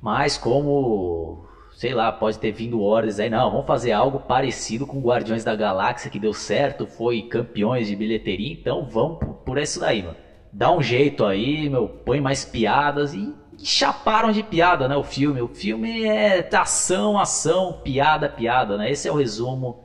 mas 0.00 0.36
como 0.36 1.45
sei 1.76 1.92
lá, 1.92 2.10
pode 2.10 2.38
ter 2.38 2.52
vindo 2.52 2.80
ordens 2.80 3.20
aí, 3.20 3.28
não, 3.28 3.50
vamos 3.50 3.66
fazer 3.66 3.92
algo 3.92 4.18
parecido 4.18 4.86
com 4.86 4.98
Guardiões 4.98 5.44
da 5.44 5.54
Galáxia 5.54 6.10
que 6.10 6.18
deu 6.18 6.32
certo, 6.32 6.86
foi 6.86 7.20
campeões 7.20 7.86
de 7.86 7.94
bilheteria, 7.94 8.50
então 8.50 8.88
vamos 8.88 9.18
por, 9.44 9.58
isso 9.58 9.78
daí, 9.78 10.02
mano. 10.02 10.16
Dá 10.50 10.72
um 10.72 10.80
jeito 10.80 11.22
aí, 11.22 11.68
meu, 11.68 11.86
põe 11.86 12.18
mais 12.18 12.46
piadas 12.46 13.12
e, 13.12 13.30
e 13.58 13.66
chaparam 13.66 14.32
de 14.32 14.42
piada, 14.42 14.88
né, 14.88 14.96
o 14.96 15.02
filme. 15.02 15.42
O 15.42 15.48
filme 15.48 16.02
é 16.02 16.48
ação, 16.50 17.18
ação, 17.18 17.82
piada, 17.84 18.26
piada, 18.26 18.78
né? 18.78 18.90
Esse 18.90 19.06
é 19.06 19.12
o 19.12 19.16
resumo 19.16 19.84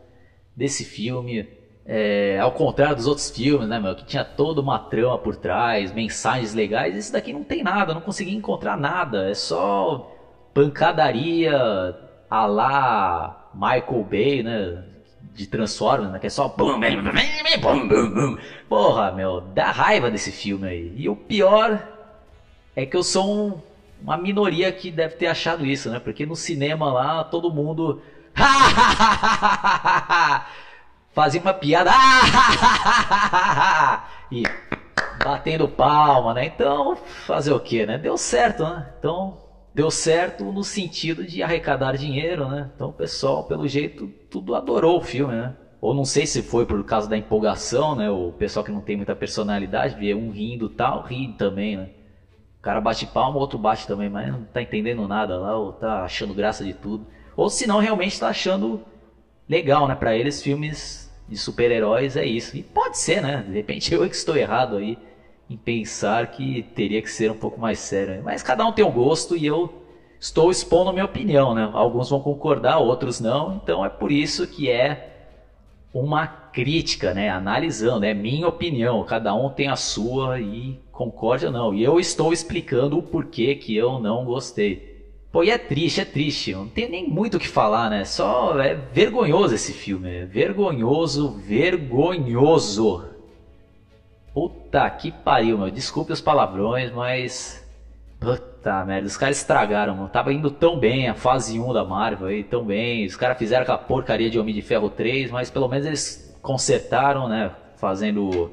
desse 0.55 0.85
filme. 0.85 1.45
É, 1.85 2.39
ao 2.39 2.53
contrário 2.53 2.95
dos 2.95 3.05
outros 3.05 3.29
filmes, 3.29 3.67
né, 3.67 3.77
meu, 3.81 3.93
que 3.95 4.05
tinha 4.05 4.23
toda 4.23 4.61
uma 4.61 4.79
trama 4.79 5.17
por 5.17 5.35
trás, 5.35 5.91
mensagens 5.91 6.53
legais, 6.53 6.95
esse 6.95 7.11
daqui 7.11 7.33
não 7.33 7.43
tem 7.43 7.63
nada, 7.63 7.93
não 7.93 7.99
consegui 7.99 8.33
encontrar 8.33 8.77
nada, 8.77 9.29
é 9.29 9.33
só 9.33 10.09
pancadaria 10.53 11.95
a 12.29 12.45
lá 12.45 13.49
Michael 13.53 14.05
Bay, 14.09 14.43
né? 14.43 14.83
De 15.33 15.47
Transformers, 15.47 16.11
né? 16.11 16.19
Que 16.19 16.27
é 16.27 16.29
só. 16.29 16.53
Porra, 18.67 19.11
meu, 19.11 19.41
dá 19.41 19.71
raiva 19.71 20.09
desse 20.09 20.31
filme 20.31 20.67
aí. 20.67 20.93
E 20.95 21.07
o 21.07 21.15
pior 21.15 21.81
é 22.75 22.85
que 22.85 22.95
eu 22.95 23.03
sou 23.03 23.29
um, 23.29 23.61
uma 24.01 24.17
minoria 24.17 24.71
que 24.71 24.91
deve 24.91 25.15
ter 25.15 25.27
achado 25.27 25.65
isso, 25.65 25.89
né? 25.89 25.99
Porque 25.99 26.25
no 26.25 26.35
cinema 26.35 26.91
lá 26.91 27.23
todo 27.23 27.51
mundo. 27.51 28.01
fazia 31.13 31.41
uma 31.41 31.53
piada. 31.53 31.91
e 34.31 34.43
batendo 35.23 35.67
palma, 35.67 36.33
né? 36.33 36.45
Então, 36.45 36.95
fazer 36.95 37.51
o 37.51 37.59
que, 37.59 37.85
né? 37.85 37.97
Deu 37.97 38.17
certo, 38.17 38.63
né? 38.63 38.87
Então, 38.97 39.40
deu 39.73 39.89
certo 39.89 40.51
no 40.51 40.63
sentido 40.63 41.25
de 41.25 41.41
arrecadar 41.43 41.95
dinheiro, 41.97 42.47
né? 42.47 42.69
Então 42.75 42.89
o 42.89 42.93
pessoal, 42.93 43.43
pelo 43.43 43.67
jeito, 43.67 44.11
tudo 44.29 44.55
adorou 44.55 44.97
o 44.97 45.01
filme, 45.01 45.33
né? 45.33 45.53
Ou 45.79 45.93
não 45.93 46.05
sei 46.05 46.25
se 46.25 46.41
foi 46.41 46.65
por 46.65 46.83
causa 46.83 47.07
da 47.07 47.17
empolgação, 47.17 47.95
né? 47.95 48.09
O 48.09 48.31
pessoal 48.33 48.63
que 48.63 48.71
não 48.71 48.81
tem 48.81 48.95
muita 48.95 49.15
personalidade, 49.15 49.95
vê 49.95 50.13
um 50.13 50.29
rindo 50.29 50.69
tal, 50.69 51.01
ri 51.01 51.33
também, 51.37 51.77
né? 51.77 51.89
O 52.59 52.61
cara 52.61 52.79
bate 52.79 53.05
palma, 53.07 53.37
o 53.37 53.39
outro 53.39 53.57
bate 53.57 53.87
também, 53.87 54.09
mas 54.09 54.31
não 54.31 54.45
tá 54.45 54.61
entendendo 54.61 55.07
nada 55.07 55.37
lá, 55.37 55.57
ou 55.57 55.73
tá 55.73 56.03
achando 56.03 56.33
graça 56.33 56.63
de 56.63 56.73
tudo. 56.73 57.05
Ou 57.35 57.49
se 57.49 57.65
não, 57.65 57.79
realmente 57.79 58.19
tá 58.19 58.27
achando 58.27 58.79
legal, 59.49 59.87
né? 59.87 59.95
Pra 59.95 60.15
eles, 60.15 60.41
filmes 60.41 61.11
de 61.27 61.37
super-heróis 61.37 62.15
é 62.15 62.25
isso. 62.25 62.55
E 62.55 62.63
pode 62.63 62.97
ser, 62.97 63.21
né? 63.21 63.43
De 63.43 63.53
repente 63.53 63.93
eu 63.95 64.03
é 64.03 64.09
que 64.09 64.15
estou 64.15 64.35
errado 64.35 64.75
aí 64.75 64.97
em 65.51 65.57
pensar 65.57 66.27
que 66.27 66.63
teria 66.73 67.01
que 67.01 67.11
ser 67.11 67.29
um 67.29 67.37
pouco 67.37 67.59
mais 67.59 67.79
sério. 67.79 68.21
Mas 68.23 68.41
cada 68.41 68.65
um 68.65 68.71
tem 68.71 68.85
um 68.85 68.91
gosto 68.91 69.35
e 69.35 69.45
eu 69.45 69.71
estou 70.19 70.49
expondo 70.49 70.89
a 70.89 70.93
minha 70.93 71.05
opinião, 71.05 71.53
né? 71.53 71.69
Alguns 71.73 72.09
vão 72.09 72.21
concordar, 72.21 72.77
outros 72.77 73.19
não. 73.19 73.59
Então 73.61 73.85
é 73.85 73.89
por 73.89 74.11
isso 74.11 74.47
que 74.47 74.69
é 74.69 75.09
uma 75.93 76.25
crítica, 76.25 77.13
né? 77.13 77.29
Analisando, 77.29 78.05
é 78.05 78.13
minha 78.13 78.47
opinião. 78.47 79.03
Cada 79.03 79.35
um 79.35 79.49
tem 79.49 79.67
a 79.67 79.75
sua 79.75 80.39
e 80.39 80.79
concorde 80.91 81.45
ou 81.45 81.51
não. 81.51 81.73
E 81.73 81.83
eu 81.83 81.99
estou 81.99 82.31
explicando 82.31 82.97
o 82.97 83.03
porquê 83.03 83.55
que 83.55 83.75
eu 83.75 83.99
não 83.99 84.23
gostei. 84.23 84.89
Pô, 85.31 85.43
e 85.43 85.49
é 85.49 85.57
triste, 85.57 86.01
é 86.01 86.05
triste. 86.05 86.53
Não 86.53 86.67
tem 86.67 86.89
nem 86.89 87.09
muito 87.09 87.35
o 87.35 87.39
que 87.39 87.47
falar, 87.47 87.89
né? 87.89 88.05
Só 88.05 88.57
é 88.59 88.75
vergonhoso 88.75 89.55
esse 89.55 89.73
filme. 89.73 90.09
É 90.09 90.25
vergonhoso, 90.25 91.31
vergonhoso. 91.39 93.10
Puta 94.33 94.89
que 94.89 95.11
pariu, 95.11 95.57
meu. 95.57 95.69
Desculpe 95.69 96.13
os 96.13 96.21
palavrões, 96.21 96.91
mas. 96.91 97.61
Puta 98.19 98.85
merda, 98.85 99.07
os 99.07 99.17
caras 99.17 99.37
estragaram, 99.37 99.95
mano. 99.95 100.09
Tava 100.09 100.31
indo 100.31 100.51
tão 100.51 100.79
bem 100.79 101.09
a 101.09 101.15
fase 101.15 101.59
1 101.59 101.73
da 101.73 101.83
Marvel 101.83 102.27
aí, 102.27 102.43
tão 102.43 102.63
bem. 102.63 103.05
Os 103.05 103.15
caras 103.15 103.37
fizeram 103.37 103.63
aquela 103.63 103.77
porcaria 103.77 104.29
de 104.29 104.39
Homem 104.39 104.53
de 104.53 104.61
Ferro 104.61 104.89
3, 104.89 105.31
mas 105.31 105.49
pelo 105.49 105.67
menos 105.67 105.85
eles 105.85 106.37
consertaram, 106.41 107.27
né? 107.27 107.51
Fazendo 107.77 108.51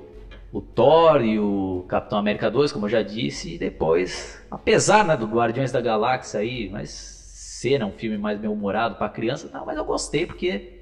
o 0.52 0.60
Thor 0.60 1.22
e 1.22 1.38
o 1.38 1.84
Capitão 1.88 2.18
América 2.18 2.50
2, 2.50 2.72
como 2.72 2.86
eu 2.86 2.90
já 2.90 3.02
disse, 3.02 3.54
e 3.54 3.58
depois, 3.58 4.42
apesar 4.50 5.04
né, 5.04 5.16
do 5.16 5.26
Guardiões 5.26 5.70
da 5.70 5.80
Galáxia 5.80 6.40
aí, 6.40 6.70
mas 6.70 7.18
ser 7.58 7.78
né, 7.78 7.84
um 7.84 7.92
filme 7.92 8.16
mais 8.16 8.38
bem-humorado 8.38 8.94
para 8.94 9.08
criança. 9.08 9.50
Não, 9.52 9.66
mas 9.66 9.76
eu 9.76 9.84
gostei 9.84 10.24
porque 10.26 10.77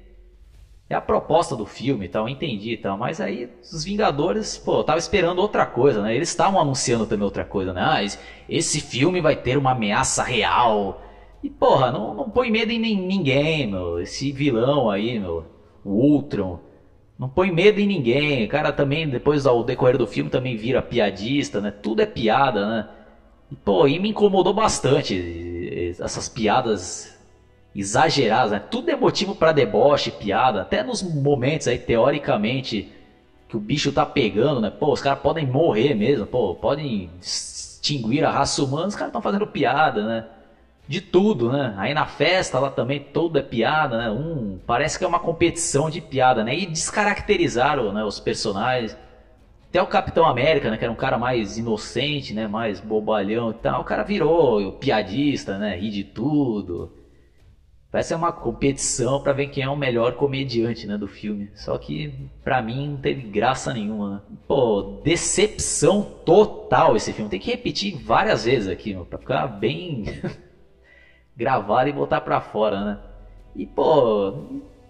é 0.89 0.95
a 0.95 1.01
proposta 1.01 1.55
do 1.55 1.65
filme 1.65 2.05
e 2.05 2.07
tal, 2.07 2.29
entendi 2.29 2.73
e 2.73 2.77
tal. 2.77 2.97
Mas 2.97 3.19
aí 3.19 3.49
os 3.61 3.83
Vingadores, 3.83 4.57
pô, 4.57 4.79
eu 4.79 4.83
tava 4.83 4.97
esperando 4.97 5.39
outra 5.39 5.65
coisa, 5.65 6.01
né? 6.01 6.15
Eles 6.15 6.29
estavam 6.29 6.59
anunciando 6.59 7.05
também 7.05 7.25
outra 7.25 7.43
coisa, 7.43 7.73
né? 7.73 7.81
Ah, 7.83 8.03
esse 8.47 8.79
filme 8.79 9.19
vai 9.19 9.35
ter 9.35 9.57
uma 9.57 9.71
ameaça 9.71 10.23
real. 10.23 11.01
E 11.43 11.49
porra, 11.49 11.91
não, 11.91 12.13
não 12.13 12.29
põe 12.29 12.49
medo 12.49 12.71
em 12.71 12.79
ninguém, 12.79 13.67
meu. 13.67 13.99
Esse 13.99 14.31
vilão 14.31 14.89
aí, 14.89 15.19
meu, 15.19 15.45
o 15.83 15.91
Ultron. 15.91 16.59
Não 17.19 17.27
põe 17.27 17.51
medo 17.51 17.79
em 17.79 17.87
ninguém. 17.87 18.45
O 18.45 18.47
cara 18.47 18.71
também, 18.71 19.09
depois 19.09 19.45
ao 19.45 19.63
decorrer 19.63 19.97
do 19.97 20.07
filme, 20.07 20.29
também 20.29 20.55
vira 20.55 20.81
piadista, 20.81 21.59
né? 21.59 21.71
Tudo 21.71 22.01
é 22.01 22.05
piada, 22.05 22.65
né? 22.67 22.89
E, 23.51 23.55
pô, 23.55 23.87
e 23.87 23.99
me 23.99 24.09
incomodou 24.09 24.53
bastante 24.53 25.95
essas 25.99 26.29
piadas 26.29 27.16
exageradas, 27.77 28.51
né? 28.51 28.59
Tudo 28.59 28.89
é 28.89 28.95
motivo 28.95 29.35
para 29.35 29.51
deboche, 29.51 30.09
piada, 30.09 30.61
até 30.61 30.81
nos 30.81 31.03
momentos 31.03 31.67
aí, 31.67 31.77
teoricamente, 31.77 32.91
que 33.47 33.55
o 33.55 33.59
bicho 33.59 33.91
tá 33.91 34.03
pegando, 34.03 34.59
né? 34.59 34.71
Pô, 34.71 34.91
os 34.91 34.99
caras 34.99 35.19
podem 35.19 35.45
morrer 35.45 35.93
mesmo, 35.93 36.25
pô, 36.25 36.55
podem 36.55 37.11
extinguir 37.21 38.25
a 38.25 38.31
raça 38.31 38.63
humana, 38.63 38.87
os 38.87 38.95
caras 38.95 39.09
estão 39.09 39.21
fazendo 39.21 39.45
piada, 39.45 40.05
né? 40.05 40.25
De 40.87 41.01
tudo, 41.01 41.51
né? 41.51 41.75
Aí 41.77 41.93
na 41.93 42.07
festa 42.07 42.57
lá 42.57 42.71
também 42.71 42.99
tudo 42.99 43.37
é 43.37 43.43
piada, 43.43 43.97
né? 43.97 44.09
Um, 44.09 44.57
parece 44.65 44.97
que 44.97 45.05
é 45.05 45.07
uma 45.07 45.19
competição 45.19 45.87
de 45.87 46.01
piada, 46.01 46.43
né? 46.43 46.57
E 46.57 46.65
descaracterizaram 46.65 47.93
né, 47.93 48.03
os 48.03 48.19
personagens. 48.19 48.97
Até 49.69 49.81
o 49.81 49.85
Capitão 49.85 50.25
América, 50.25 50.71
né, 50.71 50.77
que 50.77 50.83
era 50.85 50.91
um 50.91 50.95
cara 50.95 51.17
mais 51.17 51.57
inocente, 51.57 52.33
né, 52.33 52.47
mais 52.47 52.79
bobalhão 52.79 53.51
e 53.51 53.53
tal, 53.53 53.81
o 53.81 53.83
cara 53.83 54.01
virou 54.01 54.71
piadista, 54.71 55.57
né, 55.57 55.75
ri 55.77 55.89
de 55.89 56.05
tudo. 56.05 56.96
Parece 57.89 58.13
uma 58.13 58.33
competição 58.33 59.21
para 59.21 59.31
ver 59.31 59.47
quem 59.47 59.63
é 59.63 59.69
o 59.69 59.75
melhor 59.75 60.13
comediante, 60.15 60.85
né, 60.85 60.97
do 60.97 61.07
filme. 61.07 61.49
Só 61.55 61.77
que 61.77 62.13
para 62.43 62.61
mim 62.61 62.89
não 62.89 62.97
teve 62.97 63.21
graça 63.21 63.73
nenhuma. 63.73 64.25
Pô, 64.45 64.99
decepção 65.03 66.01
total 66.25 66.97
esse 66.97 67.13
filme. 67.13 67.29
Tem 67.29 67.39
que 67.39 67.49
repetir 67.49 67.97
várias 67.97 68.43
vezes 68.43 68.67
aqui, 68.67 68.93
para 69.09 69.17
ficar 69.17 69.47
bem 69.47 70.03
gravado 71.35 71.89
e 71.89 71.93
botar 71.93 72.19
para 72.21 72.41
fora, 72.41 72.83
né? 72.83 72.99
E 73.55 73.65
pô, 73.65 74.33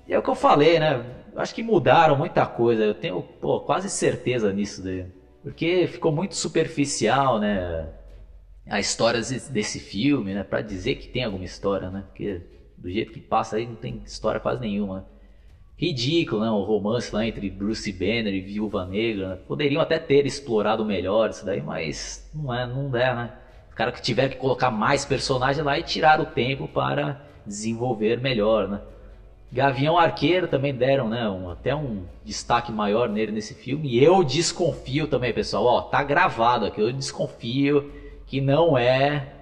é 0.10 0.18
o 0.18 0.24
que 0.24 0.30
eu 0.30 0.36
falei, 0.36 0.80
né? 0.80 1.06
Acho 1.36 1.54
que 1.54 1.62
mudaram 1.62 2.18
muita 2.18 2.48
coisa. 2.48 2.84
Eu 2.84 2.96
tenho 2.96 3.22
pô, 3.22 3.60
quase 3.60 3.90
certeza 3.92 4.52
nisso 4.52 4.84
daí. 4.84 5.06
Porque 5.44 5.88
ficou 5.88 6.12
muito 6.12 6.36
superficial, 6.36 7.40
né? 7.40 7.90
A 8.68 8.80
história 8.80 9.22
desse 9.52 9.80
filme, 9.80 10.34
né? 10.34 10.44
Pra 10.44 10.62
dizer 10.62 10.96
que 10.96 11.08
tem 11.08 11.24
alguma 11.24 11.46
história, 11.46 11.92
né? 11.92 12.04
Porque 12.08 12.42
do 12.78 12.90
jeito 12.90 13.12
que 13.12 13.20
passa 13.20 13.58
aí 13.58 13.66
não 13.66 13.76
tem 13.76 14.02
história 14.06 14.40
quase 14.40 14.62
nenhuma. 14.62 15.06
Ridículo, 15.76 16.42
né? 16.42 16.50
O 16.50 16.64
romance 16.64 17.14
lá 17.14 17.26
entre 17.26 17.50
Bruce 17.50 17.92
Banner 17.92 18.34
e 18.34 18.42
Viúva 18.42 18.86
Negra. 18.86 19.30
Né? 19.30 19.36
Poderiam 19.48 19.82
até 19.82 20.00
ter 20.00 20.26
explorado 20.26 20.86
melhor 20.86 21.30
isso 21.30 21.46
daí, 21.46 21.62
mas 21.62 22.30
não 22.34 22.54
é, 22.54 22.66
não 22.66 22.90
der, 22.90 23.16
né? 23.16 23.32
Os 23.70 23.76
caras 23.76 23.94
que 23.94 24.02
tiveram 24.02 24.30
que 24.30 24.38
colocar 24.38 24.72
mais 24.72 25.06
personagens 25.06 25.64
lá 25.64 25.78
e 25.78 25.84
tirar 25.84 26.20
o 26.20 26.26
tempo 26.26 26.68
para 26.68 27.22
desenvolver 27.46 28.20
melhor, 28.20 28.68
né? 28.68 28.82
Gavião 29.52 29.98
Arqueiro 29.98 30.48
também 30.48 30.76
deram, 30.76 31.08
né, 31.08 31.28
um, 31.30 31.50
até 31.50 31.74
um 31.74 32.04
destaque 32.24 32.70
maior 32.70 33.08
nele 33.08 33.32
nesse 33.32 33.54
filme. 33.54 33.88
E 33.88 34.04
eu 34.04 34.24
desconfio 34.24 35.08
também, 35.08 35.34
pessoal, 35.34 35.66
ó, 35.66 35.82
tá 35.84 36.04
gravado 36.04 36.66
aqui, 36.66 36.82
eu 36.82 36.92
desconfio 36.92 37.90
que 38.26 38.42
não 38.42 38.78
é 38.78 39.37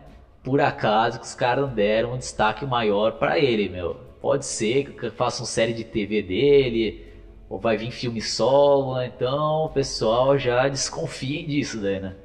por 0.45 0.61
acaso 0.61 1.19
que 1.19 1.25
os 1.25 1.33
caras 1.33 1.71
deram 1.71 2.13
um 2.13 2.17
destaque 2.17 2.65
maior 2.67 3.13
para 3.13 3.39
ele, 3.39 3.67
meu. 3.67 3.95
Pode 4.21 4.45
ser 4.45 4.93
que 4.93 5.09
façam 5.09 5.43
série 5.45 5.73
de 5.73 5.83
TV 5.83 6.21
dele, 6.21 7.11
ou 7.49 7.59
vai 7.59 7.75
vir 7.75 7.91
filme 7.91 8.21
solo, 8.21 8.95
né? 8.95 9.11
então 9.13 9.65
o 9.65 9.69
pessoal 9.69 10.37
já 10.37 10.67
desconfiem 10.67 11.47
disso 11.47 11.81
daí, 11.81 11.99
né? 11.99 12.15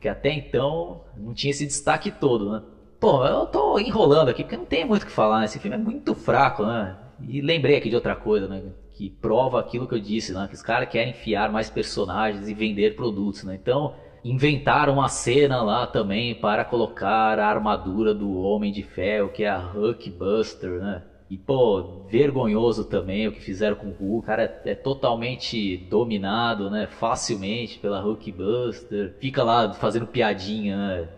Que 0.00 0.08
até 0.08 0.32
então 0.32 1.02
não 1.14 1.34
tinha 1.34 1.50
esse 1.50 1.66
destaque 1.66 2.10
todo, 2.10 2.50
né? 2.50 2.62
Pô, 2.98 3.26
eu 3.26 3.46
tô 3.46 3.78
enrolando 3.78 4.30
aqui 4.30 4.42
porque 4.42 4.56
não 4.56 4.64
tem 4.64 4.84
muito 4.84 5.02
o 5.02 5.06
que 5.06 5.12
falar, 5.12 5.40
né? 5.40 5.44
Esse 5.44 5.58
filme 5.58 5.76
é 5.76 5.78
muito 5.78 6.14
fraco, 6.14 6.64
né? 6.64 6.96
E 7.28 7.42
lembrei 7.42 7.76
aqui 7.76 7.90
de 7.90 7.94
outra 7.94 8.16
coisa, 8.16 8.48
né? 8.48 8.62
Que 8.92 9.10
prova 9.10 9.60
aquilo 9.60 9.86
que 9.86 9.94
eu 9.94 10.00
disse, 10.00 10.32
né? 10.32 10.46
Que 10.48 10.54
os 10.54 10.62
caras 10.62 10.88
querem 10.88 11.10
enfiar 11.10 11.52
mais 11.52 11.68
personagens 11.68 12.48
e 12.48 12.54
vender 12.54 12.96
produtos, 12.96 13.44
né? 13.44 13.58
Então, 13.60 13.94
inventaram 14.24 14.94
uma 14.94 15.08
cena 15.08 15.62
lá 15.62 15.86
também 15.86 16.34
para 16.34 16.64
colocar 16.64 17.38
a 17.38 17.46
armadura 17.46 18.14
do 18.14 18.40
Homem 18.40 18.72
de 18.72 18.82
Ferro, 18.82 19.30
que 19.30 19.44
é 19.44 19.48
a 19.48 19.58
Hulkbuster, 19.58 20.80
né? 20.80 21.02
E, 21.30 21.36
pô, 21.36 22.02
vergonhoso 22.10 22.84
também 22.84 23.28
o 23.28 23.32
que 23.32 23.40
fizeram 23.40 23.76
com 23.76 23.86
o 23.86 23.92
Hulk. 23.92 24.18
O 24.18 24.22
cara 24.22 24.60
é, 24.64 24.74
totalmente 24.74 25.76
dominado, 25.88 26.68
né? 26.68 26.88
Facilmente 26.88 27.78
pela 27.78 28.00
Hulkbuster. 28.00 29.14
Fica 29.20 29.44
lá 29.44 29.72
fazendo 29.72 30.08
piadinha, 30.08 30.76
né? 30.76 31.08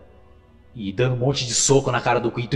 E 0.75 0.91
dando 0.91 1.15
um 1.15 1.17
monte 1.17 1.45
de 1.45 1.53
soco 1.53 1.91
na 1.91 1.99
cara 1.99 2.19
do 2.19 2.31
Queen. 2.31 2.47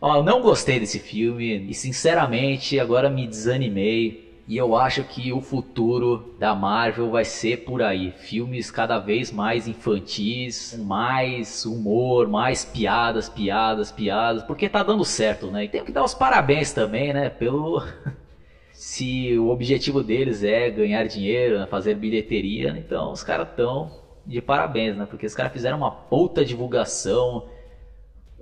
Ó, 0.00 0.20
não 0.22 0.42
gostei 0.42 0.80
desse 0.80 0.98
filme. 0.98 1.68
E, 1.68 1.74
sinceramente, 1.74 2.80
agora 2.80 3.08
me 3.08 3.26
desanimei 3.26 4.29
e 4.50 4.56
eu 4.56 4.74
acho 4.74 5.04
que 5.04 5.32
o 5.32 5.40
futuro 5.40 6.34
da 6.36 6.56
Marvel 6.56 7.08
vai 7.08 7.24
ser 7.24 7.58
por 7.58 7.80
aí. 7.80 8.10
Filmes 8.10 8.68
cada 8.68 8.98
vez 8.98 9.30
mais 9.30 9.68
infantis, 9.68 10.76
mais 10.76 11.64
humor, 11.64 12.26
mais 12.26 12.64
piadas, 12.64 13.28
piadas, 13.28 13.92
piadas, 13.92 14.42
porque 14.42 14.68
tá 14.68 14.82
dando 14.82 15.04
certo, 15.04 15.52
né? 15.52 15.66
E 15.66 15.68
tem 15.68 15.84
que 15.84 15.92
dar 15.92 16.02
os 16.02 16.14
parabéns 16.14 16.72
também, 16.72 17.12
né? 17.12 17.30
Pelo. 17.30 17.80
Se 18.74 19.38
o 19.38 19.50
objetivo 19.50 20.02
deles 20.02 20.42
é 20.42 20.68
ganhar 20.68 21.06
dinheiro, 21.06 21.60
né? 21.60 21.66
fazer 21.66 21.94
bilheteria, 21.94 22.70
então 22.76 23.12
os 23.12 23.22
caras 23.22 23.50
estão 23.50 24.00
de 24.26 24.42
parabéns, 24.42 24.96
né? 24.96 25.06
Porque 25.08 25.26
os 25.26 25.34
caras 25.34 25.52
fizeram 25.52 25.78
uma 25.78 25.92
puta 25.92 26.44
divulgação 26.44 27.46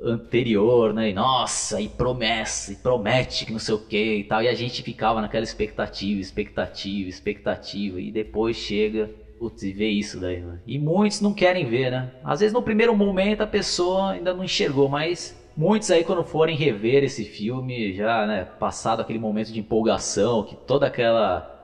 anterior, 0.02 0.92
né? 0.92 1.10
E, 1.10 1.12
nossa, 1.12 1.80
e 1.80 1.88
promessa, 1.88 2.72
e 2.72 2.76
promete 2.76 3.44
que 3.44 3.52
não 3.52 3.58
sei 3.58 3.74
o 3.74 3.78
que 3.78 4.16
e 4.16 4.24
tal. 4.24 4.42
E 4.42 4.48
a 4.48 4.54
gente 4.54 4.82
ficava 4.82 5.20
naquela 5.20 5.44
expectativa, 5.44 6.20
expectativa, 6.20 7.08
expectativa. 7.08 8.00
E 8.00 8.10
depois 8.10 8.56
chega, 8.56 9.10
putz, 9.38 9.62
e 9.62 9.72
vê 9.72 9.88
isso 9.88 10.20
daí, 10.20 10.40
né? 10.40 10.58
E 10.66 10.78
muitos 10.78 11.20
não 11.20 11.32
querem 11.32 11.66
ver, 11.66 11.90
né? 11.90 12.10
Às 12.24 12.40
vezes 12.40 12.52
no 12.52 12.62
primeiro 12.62 12.94
momento 12.94 13.42
a 13.42 13.46
pessoa 13.46 14.12
ainda 14.12 14.32
não 14.32 14.44
enxergou, 14.44 14.88
mas 14.88 15.36
muitos 15.56 15.90
aí 15.90 16.04
quando 16.04 16.22
forem 16.22 16.56
rever 16.56 17.02
esse 17.02 17.24
filme, 17.24 17.92
já, 17.92 18.26
né, 18.26 18.44
passado 18.44 19.00
aquele 19.00 19.18
momento 19.18 19.52
de 19.52 19.58
empolgação, 19.58 20.44
que 20.44 20.54
toda 20.54 20.86
aquela 20.86 21.57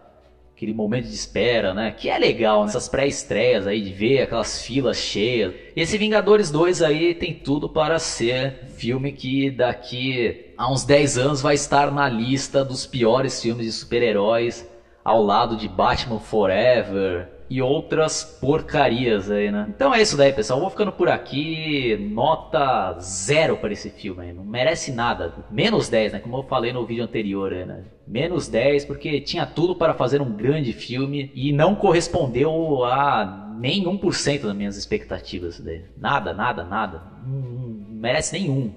aquele 0.55 0.73
momento 0.73 1.09
de 1.09 1.15
espera, 1.15 1.75
né? 1.75 1.91
Que 1.91 2.09
é 2.09 2.17
legal, 2.17 2.63
né? 2.63 2.69
Essas 2.69 2.89
pré-estreias 2.89 3.67
aí 3.67 3.81
de 3.81 3.93
ver 3.93 4.23
aquelas 4.23 4.63
filas 4.63 4.97
cheias. 4.97 5.53
E 5.75 5.81
esse 5.81 5.99
Vingadores 5.99 6.51
2 6.51 6.81
aí 6.81 7.15
tem 7.15 7.35
tudo 7.35 7.69
para 7.69 7.99
ser 7.99 8.67
filme 8.77 9.11
que 9.11 9.51
daqui 9.51 10.53
a 10.57 10.73
uns 10.73 10.85
10 10.85 11.19
anos 11.19 11.43
vai 11.43 11.55
estar 11.55 11.91
na 11.91 12.09
lista 12.09 12.65
dos 12.65 12.87
piores 12.87 13.43
filmes 13.43 13.67
de 13.67 13.73
super-heróis 13.73 14.69
ao 15.05 15.23
lado 15.23 15.57
de 15.57 15.69
Batman 15.69 16.21
Forever, 16.21 17.29
e 17.49 17.61
outras 17.61 18.25
porcarias 18.41 19.31
aí, 19.31 19.51
né? 19.51 19.67
Então 19.69 19.95
é 19.95 20.01
isso 20.01 20.17
daí, 20.17 20.33
pessoal. 20.33 20.61
Vou 20.61 20.71
ficando 20.71 20.93
por 20.93 21.09
aqui. 21.09 21.97
Nota 22.13 22.99
zero 23.01 23.57
para 23.57 23.73
esse 23.73 23.91
filme 23.91 24.23
aí. 24.23 24.33
Não 24.33 24.45
merece 24.45 24.93
nada. 24.93 25.35
Menos 25.51 25.89
10, 25.89 26.15
né? 26.15 26.19
Como 26.21 26.39
eu 26.39 26.43
falei 26.45 26.73
no 26.73 26.87
vídeo 26.87 27.05
anterior, 27.05 27.53
aí, 27.53 27.65
né? 27.65 27.85
Menos 28.07 28.49
10, 28.49 28.87
porque 28.87 29.21
tinha 29.21 29.47
tudo 29.47 29.77
para 29.77 29.95
fazer 29.95 30.21
um 30.21 30.33
grande 30.33 30.73
filme 30.73 31.31
e 31.35 31.53
não 31.53 31.75
correspondeu 31.75 32.85
a 32.85 33.55
nem 33.59 33.85
1% 33.85 34.43
das 34.43 34.57
minhas 34.57 34.77
expectativas. 34.77 35.61
Daí. 35.61 35.83
Nada, 35.97 36.33
nada, 36.33 36.65
nada. 36.65 37.03
Não, 37.27 37.41
não 37.41 37.75
merece 37.91 38.39
nenhum. 38.39 38.73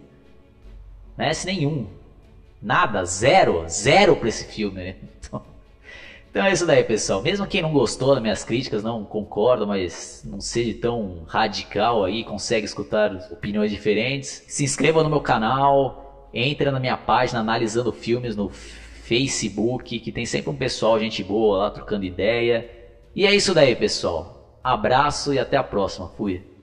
Merece 1.18 1.48
nenhum. 1.48 1.88
Nada, 2.62 3.06
zero, 3.06 3.66
zero 3.70 4.16
para 4.16 4.30
esse 4.30 4.46
filme. 4.46 4.84
Né? 4.84 4.96
Então... 6.38 6.48
É 6.48 6.54
isso 6.54 6.66
daí, 6.66 6.84
pessoal. 6.84 7.22
Mesmo 7.22 7.48
quem 7.48 7.62
não 7.62 7.72
gostou 7.72 8.14
das 8.14 8.22
minhas 8.22 8.44
críticas, 8.44 8.84
não 8.84 9.04
concorda, 9.04 9.66
mas 9.66 10.24
não 10.26 10.40
seja 10.40 10.80
tão 10.80 11.24
radical 11.28 12.04
aí, 12.04 12.24
consegue 12.24 12.66
escutar 12.66 13.14
opiniões 13.32 13.72
diferentes, 13.72 14.44
se 14.48 14.64
inscreva 14.64 15.04
no 15.04 15.10
meu 15.10 15.22
canal, 15.22 16.30
entra 16.34 16.72
na 16.72 16.80
minha 16.80 16.98
página 16.98 17.40
analisando 17.40 17.92
filmes 17.92 18.36
no 18.36 18.50
Facebook, 18.50 20.00
que 20.00 20.12
tem 20.12 20.26
sempre 20.26 20.50
um 20.50 20.56
pessoal, 20.56 21.00
gente 21.00 21.24
boa 21.24 21.58
lá 21.58 21.72
trocando 21.72 22.06
ideia. 22.06 22.70
E 23.16 23.26
é 23.26 23.34
isso 23.34 23.54
daí, 23.54 23.76
pessoal. 23.76 24.60
Abraço 24.64 25.34
e 25.34 25.40
até 25.40 25.58
a 25.58 25.64
próxima. 25.64 26.10
Fui. 26.10 26.57